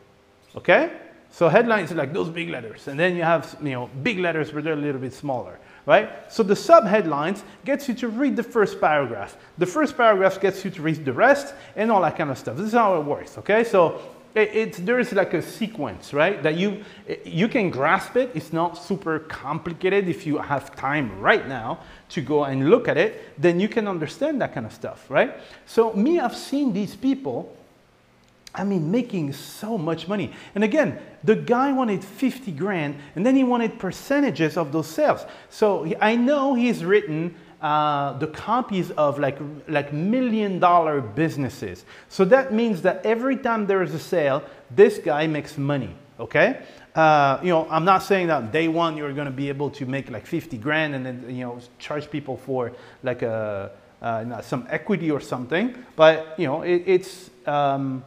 okay? 0.57 0.93
So 1.31 1.49
headlines 1.49 1.93
are 1.93 1.95
like 1.95 2.13
those 2.13 2.29
big 2.29 2.49
letters, 2.49 2.89
and 2.89 2.99
then 2.99 3.15
you 3.15 3.23
have 3.23 3.57
you 3.63 3.71
know 3.71 3.91
big 4.03 4.19
letters 4.19 4.51
but 4.51 4.65
they're 4.65 4.73
a 4.73 4.77
little 4.77 5.01
bit 5.01 5.13
smaller, 5.13 5.59
right? 5.87 6.11
So 6.33 6.43
the 6.43 6.55
subheadlines 6.55 7.43
gets 7.65 7.89
you 7.89 7.95
to 7.95 8.09
read 8.09 8.35
the 8.35 8.43
first 8.43 8.81
paragraph. 8.81 9.37
The 9.59 9.67
first 9.67 9.97
paragraph 9.97 10.41
gets 10.41 10.65
you 10.65 10.71
to 10.73 10.83
read 10.83 11.05
the 11.05 11.13
rest 11.13 11.55
and 11.77 11.91
all 11.91 12.03
that 12.03 12.17
kind 12.17 12.31
of 12.31 12.39
stuff. 12.39 12.57
This 12.57 12.67
is 12.67 12.73
how 12.73 12.99
it 13.01 13.05
works, 13.05 13.39
okay? 13.39 13.63
So 13.63 14.01
it, 14.35 14.51
it's, 14.55 14.79
there's 14.79 15.13
like 15.13 15.35
a 15.35 15.43
sequence, 15.43 16.13
right? 16.13 16.43
That 16.43 16.57
you, 16.57 16.85
you 17.25 17.49
can 17.49 17.71
grasp 17.71 18.17
it. 18.17 18.31
It's 18.35 18.53
not 18.53 18.77
super 18.77 19.21
complicated. 19.21 20.09
If 20.09 20.27
you 20.27 20.39
have 20.39 20.75
time 20.77 21.19
right 21.21 21.47
now 21.49 21.81
to 22.11 22.21
go 22.21 22.45
and 22.45 22.71
look 22.71 22.89
at 22.89 22.97
it, 22.97 23.41
then 23.41 23.59
you 23.61 23.69
can 23.69 23.89
understand 23.89 24.41
that 24.41 24.55
kind 24.55 24.67
of 24.67 24.73
stuff, 24.73 25.11
right? 25.11 25.35
So 25.67 25.93
me, 25.93 26.21
I've 26.21 26.37
seen 26.37 26.73
these 26.73 26.95
people, 26.95 27.57
I 28.59 28.65
mean, 28.65 28.91
making 28.91 29.33
so 29.33 29.79
much 29.79 30.09
money. 30.09 30.33
And 30.55 30.65
again, 30.65 30.99
the 31.25 31.37
guy 31.37 31.73
wanted 31.73 32.05
50 32.05 32.53
grand 32.53 32.97
and 33.15 33.25
then 33.25 33.37
he 33.37 33.45
wanted 33.45 33.79
percentages 33.79 34.57
of 34.57 34.73
those 34.73 34.87
sales. 34.87 35.25
So 35.49 35.93
I 36.00 36.17
know 36.17 36.55
he's 36.55 36.85
written 36.85 37.35
uh, 37.61 38.17
the 38.19 38.27
copies 38.29 38.91
of 38.93 39.19
like, 39.19 39.38
like 39.67 39.93
million 39.93 40.59
dollar 40.59 41.00
businesses. 41.00 41.85
So 42.09 42.25
that 42.27 42.53
means 42.53 42.83
that 42.83 43.05
every 43.05 43.37
time 43.37 43.67
there 43.67 43.83
is 43.83 43.95
a 43.95 43.99
sale, 43.99 44.45
this 44.71 44.99
guy 44.99 45.27
makes 45.27 45.59
money, 45.59 45.95
okay? 46.21 46.62
Uh, 46.95 47.38
you 47.43 47.49
know, 47.49 47.67
I'm 47.71 47.85
not 47.85 48.03
saying 48.03 48.29
that 48.29 48.53
day 48.53 48.69
one 48.69 48.97
you're 48.97 49.12
going 49.12 49.27
to 49.27 49.33
be 49.33 49.49
able 49.49 49.71
to 49.71 49.87
make 49.87 50.11
like 50.11 50.27
50 50.27 50.57
grand 50.59 50.95
and 50.95 51.05
then, 51.05 51.25
you 51.29 51.45
know, 51.45 51.59
charge 51.79 52.11
people 52.11 52.37
for 52.37 52.73
like 53.03 53.23
a, 53.23 53.73
uh, 54.03 54.41
some 54.43 54.67
equity 54.71 55.11
or 55.11 55.21
something, 55.21 55.75
but, 55.97 56.35
you 56.38 56.47
know, 56.47 56.62
it, 56.62 56.85
it's, 56.87 57.31
um, 57.47 58.05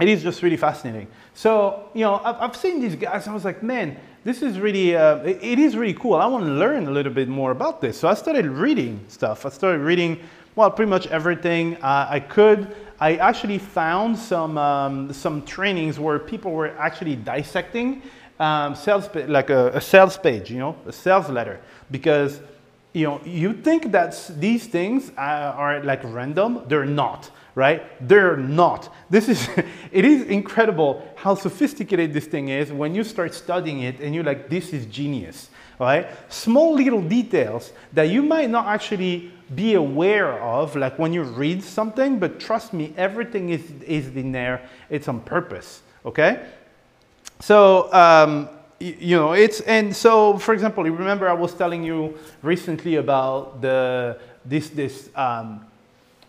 it 0.00 0.08
is 0.08 0.22
just 0.22 0.42
really 0.42 0.56
fascinating. 0.56 1.06
So, 1.34 1.88
you 1.94 2.02
know, 2.02 2.20
I've, 2.24 2.36
I've 2.36 2.56
seen 2.56 2.80
these 2.80 2.96
guys, 2.96 3.28
I 3.28 3.34
was 3.34 3.44
like, 3.44 3.62
man, 3.62 3.96
this 4.24 4.42
is 4.42 4.58
really, 4.58 4.96
uh, 4.96 5.16
it, 5.18 5.38
it 5.42 5.58
is 5.58 5.76
really 5.76 5.94
cool. 5.94 6.14
I 6.14 6.26
want 6.26 6.44
to 6.44 6.50
learn 6.50 6.86
a 6.86 6.90
little 6.90 7.12
bit 7.12 7.28
more 7.28 7.50
about 7.50 7.80
this. 7.80 7.98
So 7.98 8.08
I 8.08 8.14
started 8.14 8.46
reading 8.46 9.04
stuff. 9.08 9.46
I 9.46 9.50
started 9.50 9.80
reading, 9.80 10.20
well, 10.56 10.70
pretty 10.70 10.90
much 10.90 11.06
everything 11.08 11.76
uh, 11.76 12.06
I 12.10 12.20
could. 12.20 12.74
I 12.98 13.16
actually 13.16 13.58
found 13.58 14.18
some, 14.18 14.58
um, 14.58 15.12
some 15.12 15.42
trainings 15.46 15.98
where 15.98 16.18
people 16.18 16.52
were 16.52 16.76
actually 16.78 17.16
dissecting 17.16 18.02
um, 18.38 18.74
sales, 18.74 19.08
like 19.14 19.50
a, 19.50 19.68
a 19.68 19.80
sales 19.80 20.16
page, 20.16 20.50
you 20.50 20.58
know, 20.58 20.76
a 20.86 20.92
sales 20.92 21.28
letter, 21.28 21.60
because 21.90 22.40
you 22.92 23.06
know, 23.06 23.20
you 23.24 23.52
think 23.52 23.92
that 23.92 24.30
these 24.38 24.66
things 24.66 25.12
uh, 25.16 25.54
are 25.56 25.82
like 25.84 26.02
random. 26.02 26.62
They're 26.66 26.84
not 26.84 27.30
right? 27.54 27.82
They're 28.06 28.36
not. 28.36 28.92
This 29.08 29.28
is, 29.28 29.48
it 29.92 30.04
is 30.04 30.22
incredible 30.24 31.06
how 31.16 31.34
sophisticated 31.34 32.12
this 32.12 32.26
thing 32.26 32.48
is 32.48 32.72
when 32.72 32.94
you 32.94 33.04
start 33.04 33.34
studying 33.34 33.80
it 33.80 34.00
and 34.00 34.14
you're 34.14 34.24
like, 34.24 34.48
this 34.48 34.72
is 34.72 34.86
genius, 34.86 35.50
right? 35.78 36.08
Small 36.32 36.74
little 36.74 37.02
details 37.02 37.72
that 37.92 38.04
you 38.04 38.22
might 38.22 38.50
not 38.50 38.66
actually 38.66 39.32
be 39.54 39.74
aware 39.74 40.40
of, 40.40 40.76
like 40.76 40.98
when 40.98 41.12
you 41.12 41.22
read 41.22 41.62
something, 41.62 42.18
but 42.18 42.38
trust 42.38 42.72
me, 42.72 42.94
everything 42.96 43.50
is, 43.50 43.68
is 43.86 44.08
in 44.14 44.32
there. 44.32 44.68
It's 44.88 45.08
on 45.08 45.20
purpose, 45.20 45.82
okay? 46.04 46.46
So, 47.40 47.92
um, 47.92 48.48
you 48.78 49.16
know, 49.16 49.32
it's, 49.32 49.60
and 49.62 49.94
so, 49.94 50.38
for 50.38 50.54
example, 50.54 50.86
you 50.86 50.94
remember 50.94 51.28
I 51.28 51.34
was 51.34 51.52
telling 51.52 51.82
you 51.82 52.16
recently 52.42 52.96
about 52.96 53.60
the, 53.60 54.18
this, 54.44 54.70
this 54.70 55.10
um, 55.14 55.66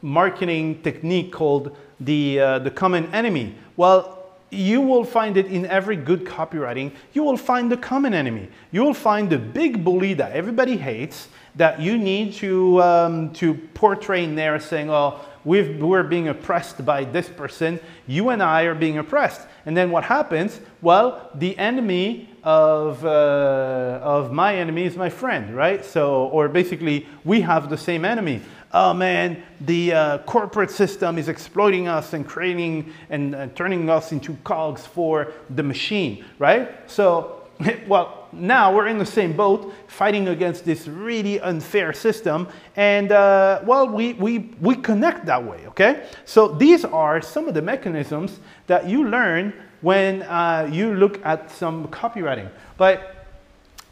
marketing 0.01 0.81
technique 0.81 1.31
called 1.31 1.75
the, 1.99 2.39
uh, 2.39 2.59
the 2.59 2.71
common 2.71 3.13
enemy. 3.13 3.55
Well, 3.77 4.17
you 4.51 4.81
will 4.81 5.05
find 5.05 5.37
it 5.37 5.47
in 5.47 5.65
every 5.65 5.95
good 5.95 6.25
copywriting. 6.25 6.91
You 7.13 7.23
will 7.23 7.37
find 7.37 7.71
the 7.71 7.77
common 7.77 8.13
enemy. 8.13 8.49
You 8.71 8.83
will 8.83 8.93
find 8.93 9.29
the 9.29 9.37
big 9.37 9.83
bully 9.83 10.13
that 10.15 10.33
everybody 10.33 10.75
hates 10.75 11.29
that 11.55 11.79
you 11.79 11.97
need 11.97 12.33
to, 12.33 12.81
um, 12.81 13.33
to 13.33 13.53
portray 13.73 14.23
in 14.23 14.35
there 14.35 14.59
saying, 14.59 14.89
oh, 14.89 15.19
we 15.43 15.59
are 15.59 16.03
being 16.03 16.27
oppressed 16.27 16.85
by 16.85 17.03
this 17.03 17.27
person. 17.27 17.79
You 18.07 18.29
and 18.29 18.43
I 18.43 18.63
are 18.63 18.75
being 18.75 18.97
oppressed. 18.97 19.47
And 19.65 19.75
then 19.75 19.89
what 19.89 20.03
happens? 20.03 20.59
Well, 20.81 21.29
the 21.35 21.57
enemy 21.57 22.29
of, 22.43 23.03
uh, 23.05 23.99
of 24.01 24.31
my 24.31 24.55
enemy 24.55 24.85
is 24.85 24.95
my 24.95 25.09
friend, 25.09 25.55
right? 25.55 25.83
So, 25.83 26.25
or 26.25 26.47
basically, 26.47 27.07
we 27.23 27.41
have 27.41 27.69
the 27.69 27.77
same 27.77 28.05
enemy 28.05 28.41
oh 28.73 28.93
man, 28.93 29.43
the 29.61 29.93
uh, 29.93 30.17
corporate 30.19 30.71
system 30.71 31.17
is 31.17 31.27
exploiting 31.27 31.87
us 31.87 32.13
and 32.13 32.27
creating 32.27 32.91
and 33.09 33.35
uh, 33.35 33.47
turning 33.55 33.89
us 33.89 34.11
into 34.11 34.35
cogs 34.43 34.85
for 34.85 35.33
the 35.49 35.63
machine, 35.63 36.25
right? 36.39 36.89
So, 36.89 37.43
well, 37.87 38.27
now 38.31 38.73
we're 38.73 38.87
in 38.87 38.97
the 38.97 39.05
same 39.05 39.33
boat 39.33 39.73
fighting 39.87 40.29
against 40.29 40.65
this 40.65 40.87
really 40.87 41.39
unfair 41.41 41.93
system. 41.93 42.47
And 42.75 43.11
uh, 43.11 43.61
well, 43.65 43.87
we, 43.87 44.13
we, 44.13 44.39
we 44.61 44.75
connect 44.75 45.25
that 45.25 45.43
way, 45.43 45.67
okay? 45.67 46.05
So 46.25 46.47
these 46.47 46.85
are 46.85 47.21
some 47.21 47.47
of 47.47 47.53
the 47.53 47.61
mechanisms 47.61 48.39
that 48.67 48.87
you 48.87 49.07
learn 49.07 49.53
when 49.81 50.21
uh, 50.23 50.69
you 50.71 50.93
look 50.95 51.23
at 51.25 51.51
some 51.51 51.87
copywriting. 51.87 52.49
But 52.77 53.20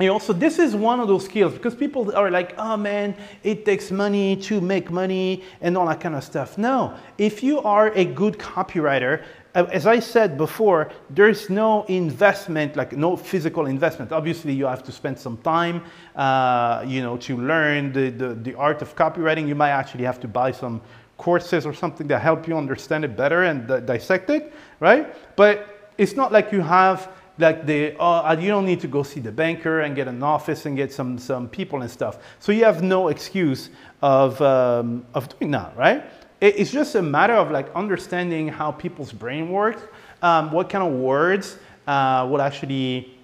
you 0.01 0.07
know, 0.07 0.17
so 0.17 0.31
this 0.31 0.59
is 0.59 0.77
one 0.77 1.01
of 1.01 1.09
those 1.09 1.25
skills 1.25 1.51
because 1.51 1.75
people 1.75 2.15
are 2.15 2.31
like, 2.31 2.53
oh 2.57 2.77
man, 2.77 3.13
it 3.43 3.65
takes 3.65 3.91
money 3.91 4.37
to 4.37 4.61
make 4.61 4.89
money 4.89 5.43
and 5.59 5.77
all 5.77 5.85
that 5.87 5.99
kind 5.99 6.15
of 6.15 6.23
stuff. 6.23 6.57
No, 6.57 6.95
if 7.17 7.43
you 7.43 7.59
are 7.63 7.89
a 7.89 8.05
good 8.05 8.37
copywriter, 8.37 9.25
uh, 9.55 9.65
as 9.73 9.85
I 9.85 9.99
said 9.99 10.37
before, 10.37 10.89
there's 11.09 11.49
no 11.49 11.83
investment, 11.85 12.77
like 12.77 12.93
no 12.93 13.17
physical 13.17 13.65
investment. 13.65 14.13
Obviously, 14.13 14.53
you 14.53 14.65
have 14.67 14.83
to 14.83 14.91
spend 14.93 15.19
some 15.19 15.35
time, 15.39 15.83
uh, 16.15 16.81
you 16.87 17.01
know, 17.01 17.17
to 17.17 17.35
learn 17.35 17.91
the, 17.91 18.09
the, 18.09 18.35
the 18.35 18.55
art 18.55 18.81
of 18.81 18.95
copywriting. 18.95 19.49
You 19.49 19.55
might 19.55 19.71
actually 19.71 20.05
have 20.05 20.21
to 20.21 20.29
buy 20.29 20.53
some 20.53 20.81
courses 21.17 21.65
or 21.65 21.73
something 21.73 22.07
that 22.07 22.21
help 22.21 22.47
you 22.47 22.57
understand 22.57 23.03
it 23.03 23.17
better 23.17 23.43
and 23.43 23.67
dissect 23.85 24.29
it, 24.29 24.53
right? 24.79 25.13
But 25.35 25.91
it's 25.97 26.13
not 26.13 26.31
like 26.31 26.53
you 26.53 26.61
have 26.61 27.11
like 27.39 27.65
the, 27.65 27.97
uh, 27.99 28.35
you 28.39 28.49
don't 28.49 28.65
need 28.65 28.81
to 28.81 28.87
go 28.87 29.01
see 29.03 29.19
the 29.19 29.31
banker 29.31 29.81
and 29.81 29.95
get 29.95 30.07
an 30.07 30.21
office 30.21 30.65
and 30.65 30.75
get 30.75 30.91
some, 30.91 31.17
some 31.17 31.47
people 31.47 31.81
and 31.81 31.89
stuff. 31.89 32.19
So 32.39 32.51
you 32.51 32.65
have 32.65 32.83
no 32.83 33.07
excuse 33.07 33.69
of, 34.01 34.41
um, 34.41 35.05
of 35.13 35.37
doing 35.39 35.51
that, 35.51 35.75
right? 35.75 36.03
It, 36.41 36.59
it's 36.59 36.71
just 36.71 36.95
a 36.95 37.01
matter 37.01 37.33
of 37.33 37.49
like 37.51 37.73
understanding 37.75 38.47
how 38.47 38.71
people's 38.71 39.11
brain 39.11 39.49
works, 39.49 39.81
um, 40.21 40.51
what 40.51 40.69
kind 40.69 40.85
of 40.85 40.99
words 40.99 41.57
uh, 41.87 42.27
will 42.29 42.41
actually 42.41 43.17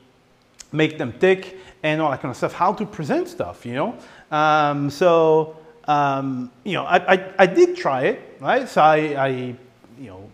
make 0.71 0.97
them 0.97 1.13
tick 1.19 1.57
and 1.83 2.01
all 2.01 2.09
that 2.09 2.21
kind 2.21 2.31
of 2.31 2.37
stuff, 2.37 2.53
how 2.53 2.73
to 2.73 2.85
present 2.85 3.27
stuff, 3.27 3.65
you 3.65 3.73
know? 3.73 3.95
Um, 4.31 4.89
so, 4.89 5.57
um, 5.87 6.51
you 6.63 6.73
know, 6.73 6.83
I, 6.83 7.13
I, 7.13 7.33
I, 7.39 7.45
did 7.45 7.77
try 7.77 8.05
it, 8.05 8.37
right? 8.39 8.67
So 8.67 8.81
I, 8.81 8.95
I 8.95 9.27
you 9.99 10.07
know, 10.07 10.29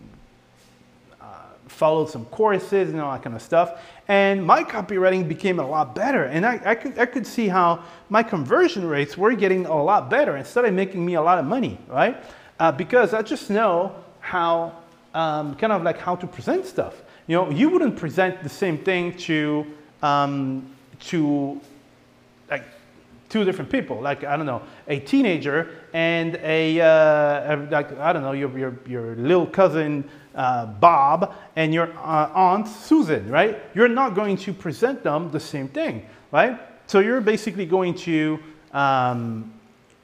followed 1.81 2.07
some 2.07 2.25
courses 2.25 2.91
and 2.91 3.01
all 3.01 3.11
that 3.11 3.23
kind 3.23 3.35
of 3.35 3.41
stuff. 3.41 3.81
And 4.07 4.45
my 4.45 4.63
copywriting 4.63 5.27
became 5.27 5.59
a 5.59 5.67
lot 5.67 5.95
better. 5.95 6.25
And 6.25 6.45
I, 6.45 6.61
I, 6.63 6.75
could, 6.75 6.99
I 6.99 7.07
could 7.07 7.25
see 7.25 7.47
how 7.47 7.83
my 8.07 8.21
conversion 8.21 8.85
rates 8.85 9.17
were 9.17 9.33
getting 9.33 9.65
a 9.65 9.83
lot 9.83 10.07
better 10.07 10.35
and 10.35 10.45
started 10.45 10.75
making 10.75 11.03
me 11.03 11.15
a 11.15 11.21
lot 11.23 11.39
of 11.39 11.45
money, 11.45 11.79
right? 11.87 12.23
Uh, 12.59 12.71
because 12.71 13.15
I 13.15 13.23
just 13.23 13.49
know 13.49 13.95
how, 14.19 14.73
um, 15.15 15.55
kind 15.55 15.73
of 15.73 15.81
like 15.81 15.97
how 15.97 16.15
to 16.15 16.27
present 16.27 16.67
stuff. 16.67 17.01
You 17.25 17.35
know, 17.37 17.49
you 17.49 17.67
wouldn't 17.71 17.97
present 17.97 18.43
the 18.43 18.53
same 18.63 18.77
thing 18.77 19.17
to, 19.25 19.65
um, 20.03 20.69
to 21.09 21.59
like 22.47 22.65
two 23.29 23.43
different 23.43 23.71
people, 23.71 23.99
like, 23.99 24.23
I 24.23 24.37
don't 24.37 24.45
know, 24.45 24.61
a 24.87 24.99
teenager 24.99 25.59
and 25.93 26.35
a, 26.43 26.79
uh, 26.79 27.55
a 27.55 27.67
like, 27.71 27.97
I 27.97 28.13
don't 28.13 28.21
know, 28.21 28.33
your, 28.33 28.55
your, 28.55 28.73
your 28.85 29.15
little 29.15 29.47
cousin 29.47 30.07
uh, 30.35 30.65
Bob 30.65 31.33
and 31.55 31.73
your 31.73 31.89
uh, 31.97 32.31
aunt 32.33 32.67
Susan, 32.67 33.29
right? 33.29 33.59
You're 33.73 33.87
not 33.87 34.15
going 34.15 34.37
to 34.37 34.53
present 34.53 35.03
them 35.03 35.31
the 35.31 35.39
same 35.39 35.67
thing, 35.67 36.05
right? 36.31 36.59
So 36.87 36.99
you're 36.99 37.21
basically 37.21 37.65
going 37.65 37.95
to, 37.95 38.39
um, 38.73 39.53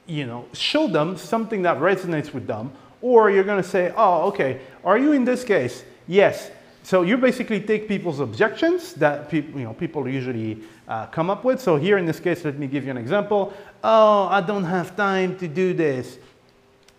you 0.06 0.26
know, 0.26 0.46
show 0.52 0.88
them 0.88 1.16
something 1.16 1.62
that 1.62 1.78
resonates 1.78 2.32
with 2.32 2.46
them, 2.46 2.72
or 3.00 3.30
you're 3.30 3.44
going 3.44 3.62
to 3.62 3.68
say, 3.68 3.92
oh, 3.96 4.28
okay, 4.28 4.60
are 4.84 4.98
you 4.98 5.12
in 5.12 5.24
this 5.24 5.44
case? 5.44 5.84
Yes. 6.06 6.50
So 6.82 7.02
you 7.02 7.18
basically 7.18 7.60
take 7.60 7.86
people's 7.86 8.20
objections 8.20 8.94
that 8.94 9.28
people, 9.28 9.60
you 9.60 9.66
know, 9.66 9.74
people 9.74 10.08
usually 10.08 10.62
uh, 10.88 11.06
come 11.06 11.28
up 11.28 11.44
with. 11.44 11.60
So 11.60 11.76
here 11.76 11.98
in 11.98 12.06
this 12.06 12.18
case, 12.18 12.44
let 12.44 12.58
me 12.58 12.66
give 12.66 12.84
you 12.84 12.90
an 12.90 12.96
example. 12.96 13.52
Oh, 13.84 14.26
I 14.28 14.40
don't 14.40 14.64
have 14.64 14.96
time 14.96 15.36
to 15.38 15.46
do 15.46 15.74
this. 15.74 16.18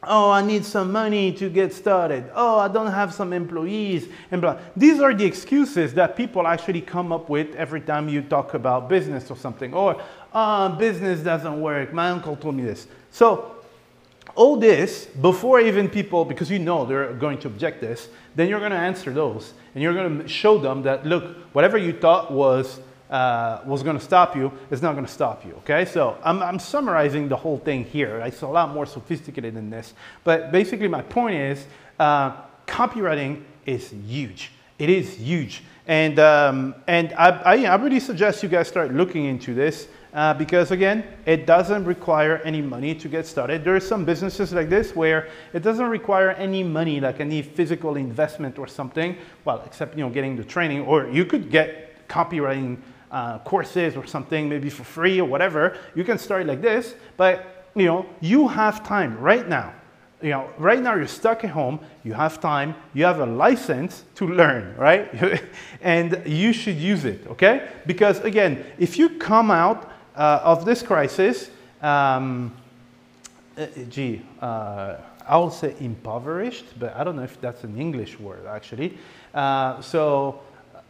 Oh, 0.03 0.31
I 0.31 0.41
need 0.41 0.63
some 0.63 0.93
money 0.93 1.33
to 1.33 1.49
get 1.49 1.73
started. 1.73 2.31
Oh, 2.33 2.59
I 2.59 2.69
don't 2.69 2.91
have 2.91 3.13
some 3.13 3.33
employees 3.33 4.07
and 4.31 4.41
blah. 4.41 4.57
These 4.75 5.01
are 5.01 5.13
the 5.13 5.25
excuses 5.25 5.93
that 5.95 6.15
people 6.15 6.47
actually 6.47 6.81
come 6.81 7.11
up 7.11 7.29
with 7.29 7.53
every 7.55 7.81
time 7.81 8.07
you 8.07 8.21
talk 8.21 8.53
about 8.53 8.87
business 8.87 9.29
or 9.29 9.35
something. 9.35 9.73
Or, 9.73 10.01
oh, 10.33 10.69
business 10.69 11.19
doesn't 11.19 11.59
work. 11.59 11.91
My 11.91 12.09
uncle 12.09 12.37
told 12.37 12.55
me 12.55 12.63
this. 12.63 12.87
So, 13.11 13.55
all 14.35 14.55
this 14.55 15.05
before 15.05 15.59
even 15.59 15.89
people, 15.89 16.23
because 16.23 16.49
you 16.49 16.59
know 16.59 16.85
they're 16.85 17.13
going 17.13 17.37
to 17.39 17.47
object 17.47 17.81
this, 17.81 18.07
then 18.35 18.47
you're 18.47 18.59
going 18.59 18.71
to 18.71 18.77
answer 18.77 19.11
those 19.11 19.53
and 19.73 19.83
you're 19.83 19.93
going 19.93 20.21
to 20.21 20.27
show 20.29 20.57
them 20.57 20.81
that 20.83 21.05
look, 21.05 21.35
whatever 21.51 21.77
you 21.77 21.91
thought 21.91 22.31
was 22.31 22.79
uh, 23.09 23.61
was 23.65 23.83
going 23.83 23.97
to 23.97 24.03
stop 24.03 24.35
you 24.35 24.51
is 24.69 24.81
not 24.81 24.93
going 24.93 25.05
to 25.05 25.11
stop 25.11 25.45
you. 25.45 25.53
Okay, 25.59 25.85
so 25.85 26.17
I'm, 26.23 26.41
I'm 26.41 26.59
summarizing 26.59 27.27
the 27.27 27.35
whole 27.35 27.57
thing 27.57 27.83
here. 27.83 28.19
It's 28.19 28.41
a 28.41 28.47
lot 28.47 28.73
more 28.73 28.85
sophisticated 28.85 29.55
than 29.55 29.69
this, 29.69 29.93
but 30.23 30.51
basically 30.51 30.87
my 30.87 31.01
point 31.01 31.35
is 31.35 31.65
uh, 31.99 32.41
copywriting 32.67 33.43
is 33.65 33.91
huge. 34.07 34.51
It 34.77 34.89
is 34.89 35.15
huge, 35.15 35.63
and 35.87 36.19
um, 36.19 36.73
and 36.87 37.13
I, 37.13 37.29
I, 37.29 37.65
I 37.65 37.75
really 37.75 37.99
suggest 37.99 38.41
you 38.43 38.47
guys 38.47 38.67
start 38.67 38.93
looking 38.93 39.25
into 39.25 39.53
this. 39.53 39.87
Uh, 40.11 40.33
because 40.33 40.71
again, 40.71 41.03
it 41.27 41.45
doesn't 41.45 41.85
require 41.85 42.37
any 42.37 42.63
money 42.63 42.95
to 42.95 43.07
get 43.07 43.27
started. 43.27 43.63
There 43.63 43.75
are 43.75 43.79
some 43.79 44.05
businesses 44.05 44.51
like 44.51 44.67
this 44.67 44.95
where 44.95 45.27
it 45.53 45.61
doesn't 45.61 45.85
require 45.85 46.31
any 46.31 46.63
money, 46.63 46.99
like 46.99 47.19
any 47.19 47.43
physical 47.43 47.95
investment 47.95 48.57
or 48.57 48.65
something. 48.65 49.15
Well, 49.45 49.61
except 49.67 49.95
you 49.95 50.03
know 50.03 50.09
getting 50.09 50.35
the 50.35 50.43
training, 50.43 50.81
or 50.81 51.07
you 51.09 51.25
could 51.25 51.51
get 51.51 52.07
copywriting 52.07 52.77
uh, 53.11 53.39
courses 53.39 53.95
or 53.95 54.05
something, 54.05 54.49
maybe 54.49 54.69
for 54.69 54.83
free 54.83 55.19
or 55.19 55.25
whatever, 55.25 55.77
you 55.95 56.03
can 56.03 56.17
start 56.17 56.45
like 56.45 56.61
this. 56.61 56.95
But 57.17 57.65
you 57.75 57.85
know, 57.85 58.05
you 58.21 58.47
have 58.47 58.83
time 58.83 59.19
right 59.19 59.47
now. 59.47 59.73
You 60.21 60.31
know, 60.31 60.49
right 60.57 60.81
now 60.81 60.95
you're 60.95 61.07
stuck 61.07 61.43
at 61.45 61.51
home. 61.51 61.79
You 62.03 62.13
have 62.13 62.41
time. 62.41 62.75
You 62.93 63.05
have 63.05 63.19
a 63.19 63.25
license 63.25 64.03
to 64.15 64.27
learn, 64.27 64.75
right? 64.75 65.09
and 65.81 66.21
you 66.25 66.51
should 66.51 66.75
use 66.75 67.05
it, 67.05 67.25
okay? 67.27 67.69
Because 67.85 68.19
again, 68.19 68.65
if 68.77 68.97
you 68.99 69.17
come 69.17 69.49
out 69.49 69.89
uh, 70.15 70.41
of 70.43 70.65
this 70.65 70.81
crisis, 70.81 71.49
um, 71.81 72.53
uh, 73.57 73.67
gee, 73.89 74.21
uh, 74.41 74.97
I'll 75.25 75.51
say 75.51 75.75
impoverished, 75.79 76.77
but 76.77 76.95
I 76.97 77.03
don't 77.03 77.15
know 77.15 77.23
if 77.23 77.39
that's 77.39 77.63
an 77.63 77.77
English 77.77 78.19
word 78.19 78.45
actually. 78.45 78.97
Uh, 79.33 79.79
so 79.79 80.41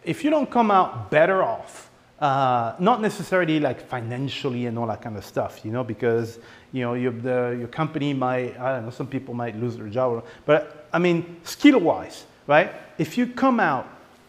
if 0.03 0.23
you 0.23 0.29
don't 0.29 0.49
come 0.49 0.71
out 0.71 1.11
better 1.11 1.43
off, 1.43 1.88
uh, 2.19 2.75
not 2.79 3.01
necessarily 3.01 3.59
like 3.59 3.87
financially 3.87 4.65
and 4.65 4.77
all 4.77 4.87
that 4.87 5.01
kind 5.01 5.15
of 5.15 5.23
stuff, 5.23 5.63
you 5.63 5.71
know, 5.71 5.83
because 5.83 6.39
you 6.71 6.81
know 6.81 6.93
your, 6.93 7.13
the, 7.13 7.55
your 7.57 7.67
company 7.67 8.13
might 8.13 8.59
I 8.59 8.75
don't 8.75 8.85
know 8.85 8.91
some 8.91 9.07
people 9.07 9.33
might 9.33 9.55
lose 9.55 9.77
their 9.77 9.87
job, 9.87 10.25
but 10.45 10.87
I 10.91 10.99
mean 10.99 11.37
skill-wise, 11.43 12.25
right? 12.45 12.73
If 12.97 13.17
you 13.17 13.27
come 13.27 13.59
out 13.59 13.87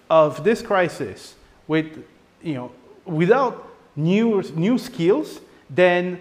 of 0.08 0.44
this 0.44 0.62
crisis 0.62 1.34
with 1.66 2.04
you 2.42 2.54
know 2.54 2.70
without 3.04 3.68
new 3.96 4.42
new 4.54 4.78
skills, 4.78 5.40
then 5.68 6.20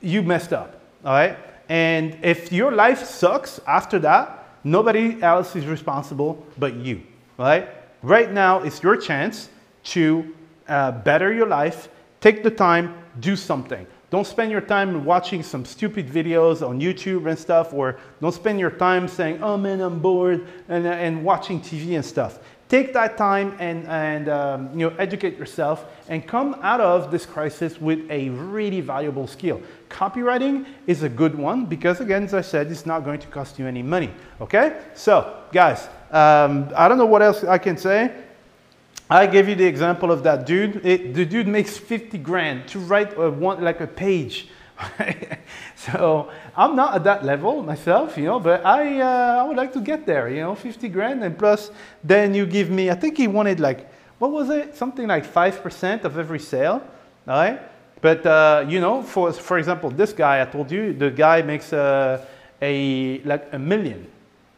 you 0.00 0.22
messed 0.22 0.52
up, 0.52 0.80
all 1.04 1.12
right? 1.12 1.38
And 1.68 2.18
if 2.22 2.52
your 2.52 2.72
life 2.72 3.04
sucks 3.04 3.60
after 3.66 3.98
that, 4.00 4.48
nobody 4.64 5.22
else 5.22 5.54
is 5.54 5.66
responsible 5.66 6.44
but 6.58 6.74
you, 6.74 7.02
right? 7.38 7.68
Right 8.02 8.30
now 8.30 8.60
is 8.60 8.82
your 8.82 8.96
chance 8.96 9.48
to 9.84 10.34
uh, 10.68 10.92
better 10.92 11.32
your 11.32 11.46
life, 11.46 11.88
take 12.20 12.42
the 12.42 12.50
time, 12.50 12.94
do 13.20 13.36
something. 13.36 13.86
Don't 14.10 14.26
spend 14.26 14.52
your 14.52 14.60
time 14.60 15.04
watching 15.04 15.42
some 15.42 15.64
stupid 15.64 16.08
videos 16.08 16.66
on 16.66 16.80
YouTube 16.80 17.28
and 17.28 17.36
stuff, 17.36 17.72
or 17.74 17.98
don't 18.20 18.32
spend 18.32 18.60
your 18.60 18.70
time 18.70 19.08
saying, 19.08 19.42
oh 19.42 19.56
man, 19.56 19.80
I'm 19.80 19.98
bored, 19.98 20.46
and, 20.68 20.86
and 20.86 21.24
watching 21.24 21.60
TV 21.60 21.96
and 21.96 22.04
stuff. 22.04 22.38
Take 22.68 22.92
that 22.94 23.18
time 23.18 23.54
and, 23.58 23.86
and 23.88 24.28
um, 24.28 24.70
you 24.72 24.88
know, 24.88 24.96
educate 24.98 25.36
yourself 25.36 25.84
and 26.08 26.26
come 26.26 26.54
out 26.62 26.80
of 26.80 27.10
this 27.10 27.26
crisis 27.26 27.80
with 27.80 28.10
a 28.10 28.30
really 28.30 28.80
valuable 28.80 29.26
skill. 29.26 29.60
Copywriting 29.90 30.64
is 30.86 31.02
a 31.02 31.08
good 31.08 31.34
one 31.34 31.66
because, 31.66 32.00
again, 32.00 32.24
as 32.24 32.34
I 32.34 32.40
said, 32.40 32.70
it's 32.70 32.86
not 32.86 33.04
going 33.04 33.20
to 33.20 33.26
cost 33.26 33.58
you 33.58 33.66
any 33.66 33.82
money. 33.82 34.10
Okay? 34.40 34.80
So, 34.94 35.42
guys, 35.52 35.88
um, 36.10 36.70
I 36.74 36.88
don't 36.88 36.98
know 36.98 37.06
what 37.06 37.20
else 37.20 37.44
I 37.44 37.58
can 37.58 37.76
say. 37.76 38.23
I 39.10 39.26
gave 39.26 39.48
you 39.48 39.54
the 39.54 39.66
example 39.66 40.10
of 40.10 40.22
that 40.22 40.46
dude. 40.46 40.84
It, 40.84 41.14
the 41.14 41.26
dude 41.26 41.46
makes 41.46 41.76
50 41.76 42.18
grand 42.18 42.68
to 42.68 42.78
write 42.78 43.16
a 43.18 43.30
one, 43.30 43.62
like 43.62 43.80
a 43.80 43.86
page. 43.86 44.48
so 45.76 46.30
I'm 46.56 46.74
not 46.74 46.94
at 46.94 47.04
that 47.04 47.24
level 47.24 47.62
myself, 47.62 48.16
you 48.16 48.24
know, 48.24 48.40
but 48.40 48.64
I, 48.64 49.00
uh, 49.00 49.42
I 49.42 49.46
would 49.46 49.56
like 49.56 49.72
to 49.74 49.80
get 49.80 50.06
there, 50.06 50.28
you 50.28 50.40
know, 50.40 50.54
50 50.54 50.88
grand. 50.88 51.22
And 51.22 51.38
plus, 51.38 51.70
then 52.02 52.34
you 52.34 52.46
give 52.46 52.70
me, 52.70 52.90
I 52.90 52.94
think 52.94 53.18
he 53.18 53.28
wanted 53.28 53.60
like, 53.60 53.90
what 54.18 54.30
was 54.30 54.48
it? 54.48 54.74
Something 54.74 55.06
like 55.06 55.26
5% 55.26 56.04
of 56.04 56.18
every 56.18 56.38
sale, 56.38 56.82
all 57.28 57.34
right? 57.34 57.60
But, 58.00 58.24
uh, 58.26 58.64
you 58.68 58.80
know, 58.80 59.02
for, 59.02 59.32
for 59.32 59.58
example, 59.58 59.90
this 59.90 60.12
guy, 60.12 60.40
I 60.40 60.46
told 60.46 60.70
you, 60.70 60.92
the 60.92 61.10
guy 61.10 61.42
makes 61.42 61.72
a, 61.72 62.26
a 62.60 63.20
like 63.20 63.48
a 63.52 63.58
million, 63.58 64.10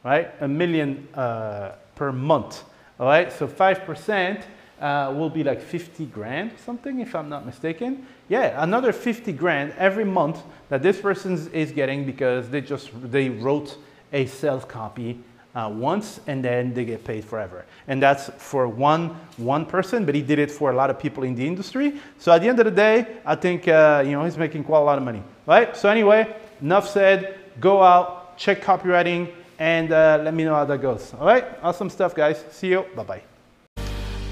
right? 0.04 0.30
A 0.40 0.48
million 0.48 1.08
uh, 1.14 1.72
per 1.94 2.12
month. 2.12 2.64
All 2.98 3.06
right, 3.06 3.30
so 3.30 3.46
5% 3.46 4.42
uh, 4.80 5.12
will 5.14 5.28
be 5.28 5.44
like 5.44 5.60
50 5.60 6.06
grand, 6.06 6.52
something, 6.64 7.00
if 7.00 7.14
I'm 7.14 7.28
not 7.28 7.44
mistaken. 7.44 8.06
Yeah, 8.30 8.62
another 8.62 8.90
50 8.90 9.32
grand 9.32 9.74
every 9.76 10.04
month 10.04 10.42
that 10.70 10.82
this 10.82 10.98
person 10.98 11.50
is 11.52 11.72
getting 11.72 12.06
because 12.06 12.48
they 12.48 12.62
just, 12.62 12.90
they 13.10 13.28
wrote 13.28 13.76
a 14.14 14.24
sales 14.24 14.64
copy 14.64 15.20
uh, 15.54 15.70
once 15.70 16.20
and 16.26 16.42
then 16.42 16.72
they 16.72 16.86
get 16.86 17.04
paid 17.04 17.22
forever. 17.22 17.66
And 17.86 18.02
that's 18.02 18.30
for 18.38 18.66
one, 18.66 19.08
one 19.36 19.66
person, 19.66 20.06
but 20.06 20.14
he 20.14 20.22
did 20.22 20.38
it 20.38 20.50
for 20.50 20.70
a 20.70 20.74
lot 20.74 20.88
of 20.88 20.98
people 20.98 21.24
in 21.24 21.34
the 21.34 21.46
industry. 21.46 22.00
So 22.16 22.32
at 22.32 22.40
the 22.40 22.48
end 22.48 22.58
of 22.60 22.64
the 22.64 22.70
day, 22.70 23.18
I 23.26 23.34
think, 23.34 23.68
uh, 23.68 24.02
you 24.06 24.12
know, 24.12 24.24
he's 24.24 24.38
making 24.38 24.64
quite 24.64 24.78
a 24.78 24.84
lot 24.84 24.96
of 24.96 25.04
money, 25.04 25.22
right? 25.44 25.76
So 25.76 25.90
anyway, 25.90 26.34
enough 26.62 26.88
said, 26.88 27.38
go 27.60 27.82
out, 27.82 28.38
check 28.38 28.62
copywriting, 28.62 29.32
and 29.58 29.92
uh, 29.92 30.20
let 30.22 30.34
me 30.34 30.44
know 30.44 30.54
how 30.54 30.64
that 30.64 30.78
goes. 30.78 31.14
All 31.18 31.26
right, 31.26 31.44
awesome 31.62 31.90
stuff, 31.90 32.14
guys. 32.14 32.44
See 32.50 32.68
you. 32.68 32.84
Bye 32.94 33.04
bye. 33.04 33.22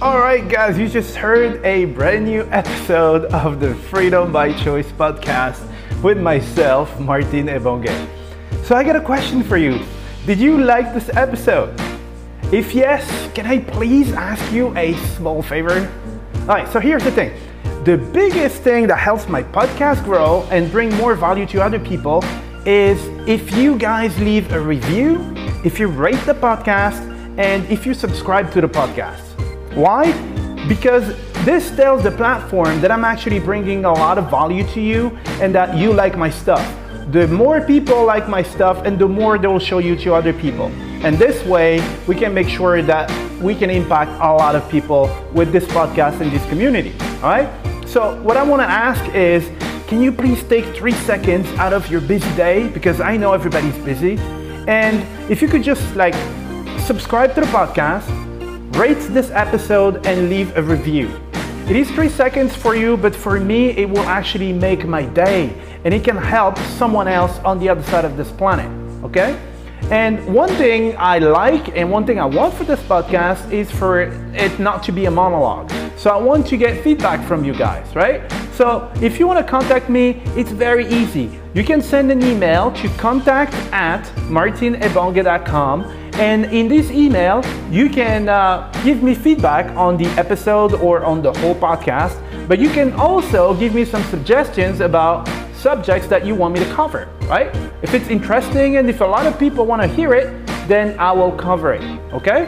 All 0.03 0.19
right, 0.19 0.47
guys, 0.47 0.77
you 0.79 0.89
just 0.89 1.15
heard 1.15 1.65
a 1.65 1.87
brand 1.87 2.27
new 2.27 2.43
episode 2.51 3.27
of 3.27 3.61
the 3.61 3.75
Freedom 3.75 4.33
by 4.33 4.53
Choice 4.53 4.91
podcast 4.93 5.63
with 6.03 6.19
myself, 6.19 6.99
Martin 7.01 7.47
Ebonge. 7.47 7.95
So, 8.65 8.75
I 8.75 8.83
got 8.85 8.97
a 8.97 9.01
question 9.01 9.43
for 9.43 9.57
you. 9.57 9.81
Did 10.27 10.39
you 10.39 10.59
like 10.59 10.93
this 10.93 11.09
episode? 11.11 11.79
If 12.53 12.75
yes, 12.75 13.07
can 13.35 13.47
I 13.47 13.61
please 13.61 14.13
ask 14.13 14.53
you 14.53 14.77
a 14.77 14.95
small 15.17 15.43
favor? 15.43 15.91
All 16.41 16.47
right, 16.49 16.71
so 16.71 16.81
here's 16.81 17.05
the 17.05 17.11
thing. 17.11 17.33
The 17.85 17.97
biggest 17.99 18.63
thing 18.63 18.87
that 18.89 18.99
helps 18.99 19.29
my 19.29 19.43
podcast 19.43 20.05
grow 20.05 20.47
and 20.51 20.71
bring 20.71 20.95
more 20.97 21.15
value 21.15 21.47
to 21.47 21.63
other 21.63 21.79
people 21.79 22.23
is 22.67 22.99
if 23.29 23.55
you 23.57 23.77
guys 23.79 24.19
leave 24.21 24.53
a 24.53 24.61
review, 24.61 25.21
if 25.65 25.79
you 25.79 25.89
rate 25.89 26.21
the 26.27 26.35
podcast, 26.35 27.01
and 27.39 27.67
if 27.67 27.85
you 27.85 27.95
subscribe 27.95 28.53
to 28.53 28.61
the 28.61 28.69
podcast. 28.69 29.23
Why? 29.75 30.13
Because 30.69 31.17
this 31.45 31.71
tells 31.77 32.03
the 32.03 32.13
platform 32.13 32.81
that 32.81 32.91
I'm 32.91 33.05
actually 33.05 33.41
bringing 33.41 33.85
a 33.85 33.93
lot 33.93 34.19
of 34.19 34.31
value 34.31 34.65
to 34.69 34.81
you 34.81 35.09
and 35.41 35.55
that 35.55 35.77
you 35.77 35.93
like 35.93 36.17
my 36.17 36.31
stuff. 36.31 36.65
The 37.11 37.29
more 37.29 37.61
people 37.61 38.05
like 38.05 38.29
my 38.29 38.43
stuff 38.43 38.87
and 38.87 38.99
the 38.99 39.09
more 39.09 39.37
they 39.37 39.49
will 39.49 39.59
show 39.59 39.79
you 39.79 39.97
to 39.97 40.15
other 40.15 40.33
people. 40.33 40.67
And 41.05 41.19
this 41.19 41.45
way, 41.45 41.83
we 42.07 42.15
can 42.15 42.33
make 42.33 42.49
sure 42.49 42.81
that 42.81 43.11
we 43.43 43.55
can 43.55 43.69
impact 43.69 44.11
a 44.23 44.33
lot 44.33 44.57
of 44.57 44.67
people 44.71 45.11
with 45.35 45.53
this 45.53 45.65
podcast 45.67 46.21
and 46.21 46.33
this 46.33 46.47
community. 46.49 46.95
All 47.17 47.31
right? 47.31 47.49
So, 47.87 48.21
what 48.23 48.39
I 48.39 48.43
want 48.43 48.63
to 48.63 48.67
ask 48.67 49.05
is 49.15 49.51
can 49.87 50.01
you 50.01 50.13
please 50.13 50.43
take 50.45 50.65
three 50.75 50.93
seconds 50.93 51.47
out 51.59 51.73
of 51.73 51.91
your 51.91 52.01
busy 52.01 52.35
day? 52.37 52.69
Because 52.69 53.01
I 53.01 53.17
know 53.17 53.33
everybody's 53.35 53.77
busy. 53.85 54.17
And 54.67 55.05
if 55.31 55.43
you 55.43 55.49
could 55.49 55.63
just 55.63 55.95
like 55.95 56.15
subscribe 56.81 57.35
to 57.35 57.43
the 57.43 57.47
podcast, 57.49 58.09
rate 58.77 58.99
this 59.13 59.31
episode, 59.31 60.07
and 60.07 60.31
leave 60.31 60.57
a 60.57 60.63
review. 60.63 61.11
It 61.69 61.77
is 61.77 61.91
three 61.91 62.09
seconds 62.09 62.57
for 62.57 62.75
you, 62.75 62.97
but 62.97 63.15
for 63.15 63.39
me, 63.39 63.71
it 63.71 63.89
will 63.89 64.07
actually 64.07 64.53
make 64.53 64.87
my 64.87 65.05
day 65.05 65.55
and 65.85 65.93
it 65.93 66.03
can 66.03 66.17
help 66.17 66.59
someone 66.79 67.09
else 67.09 67.39
on 67.41 67.59
the 67.59 67.69
other 67.69 67.83
side 67.83 68.05
of 68.07 68.17
this 68.17 68.31
planet. 68.33 68.71
Okay? 69.05 69.39
And 69.91 70.25
one 70.33 70.49
thing 70.57 70.97
I 70.99 71.19
like 71.19 71.77
and 71.77 71.91
one 71.91 72.07
thing 72.07 72.19
I 72.19 72.25
want 72.25 72.55
for 72.55 72.65
this 72.65 72.81
podcast 72.81 73.53
is 73.53 73.71
for 73.71 74.01
it 74.01 74.59
not 74.59 74.83
to 74.85 74.93
be 74.93 75.05
a 75.05 75.11
monologue. 75.11 75.71
So 75.97 76.11
I 76.11 76.17
want 76.17 76.47
to 76.49 76.57
get 76.57 76.83
feedback 76.83 77.27
from 77.27 77.45
you 77.45 77.55
guys, 77.55 77.95
right? 77.95 78.31
So 78.53 78.93
if 79.01 79.19
you 79.19 79.27
want 79.27 79.45
to 79.45 79.51
contact 79.51 79.89
me, 79.89 80.23
it's 80.37 80.51
very 80.51 80.87
easy. 80.87 81.41
You 81.55 81.65
can 81.65 81.81
send 81.81 82.11
an 82.11 82.23
email 82.23 82.73
to 82.73 82.89
contact 82.97 83.55
at 83.73 84.05
martinebonge.com 84.29 86.05
and 86.15 86.45
in 86.45 86.69
this 86.69 86.93
email, 86.93 87.45
you 87.73 87.91
can 87.91 88.29
uh, 88.29 88.71
give 88.85 89.03
me 89.03 89.17
feedback 89.17 89.67
on 89.77 89.97
the 89.97 90.07
episode 90.11 90.75
or 90.75 91.05
on 91.05 91.23
the 91.23 91.33
whole 91.41 91.57
podcast, 91.57 92.17
but 92.47 92.61
you 92.61 92.71
can 92.71 92.93
also 92.93 93.53
give 93.55 93.75
me 93.75 93.85
some 93.85 94.05
suggestions 94.05 94.81
about 94.81 95.29
subjects 95.55 96.07
that 96.07 96.25
you 96.25 96.37
want 96.37 96.55
me 96.55 96.61
to 96.61 96.73
cover, 96.73 97.09
right? 97.23 97.53
If 97.83 97.95
it's 97.95 98.07
interesting 98.09 98.77
and 98.77 98.89
if 98.89 99.01
a 99.01 99.05
lot 99.05 99.27
of 99.27 99.41
people 99.41 99.67
want 99.67 99.83
to 99.83 99.89
hear 99.89 100.15
it, 100.15 100.47
then 100.69 100.97
I 101.01 101.11
will 101.11 101.33
cover 101.33 101.73
it, 101.73 101.83
okay? 102.13 102.47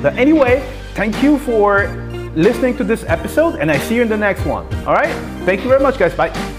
But 0.00 0.16
anyway, 0.16 0.66
thank 0.94 1.22
you 1.22 1.38
for 1.40 2.07
listening 2.34 2.76
to 2.76 2.84
this 2.84 3.04
episode 3.04 3.56
and 3.56 3.70
I 3.70 3.78
see 3.78 3.96
you 3.96 4.02
in 4.02 4.08
the 4.08 4.16
next 4.16 4.44
one. 4.44 4.66
All 4.86 4.94
right? 4.94 5.12
Thank 5.44 5.62
you 5.62 5.68
very 5.68 5.82
much, 5.82 5.98
guys. 5.98 6.14
Bye. 6.14 6.57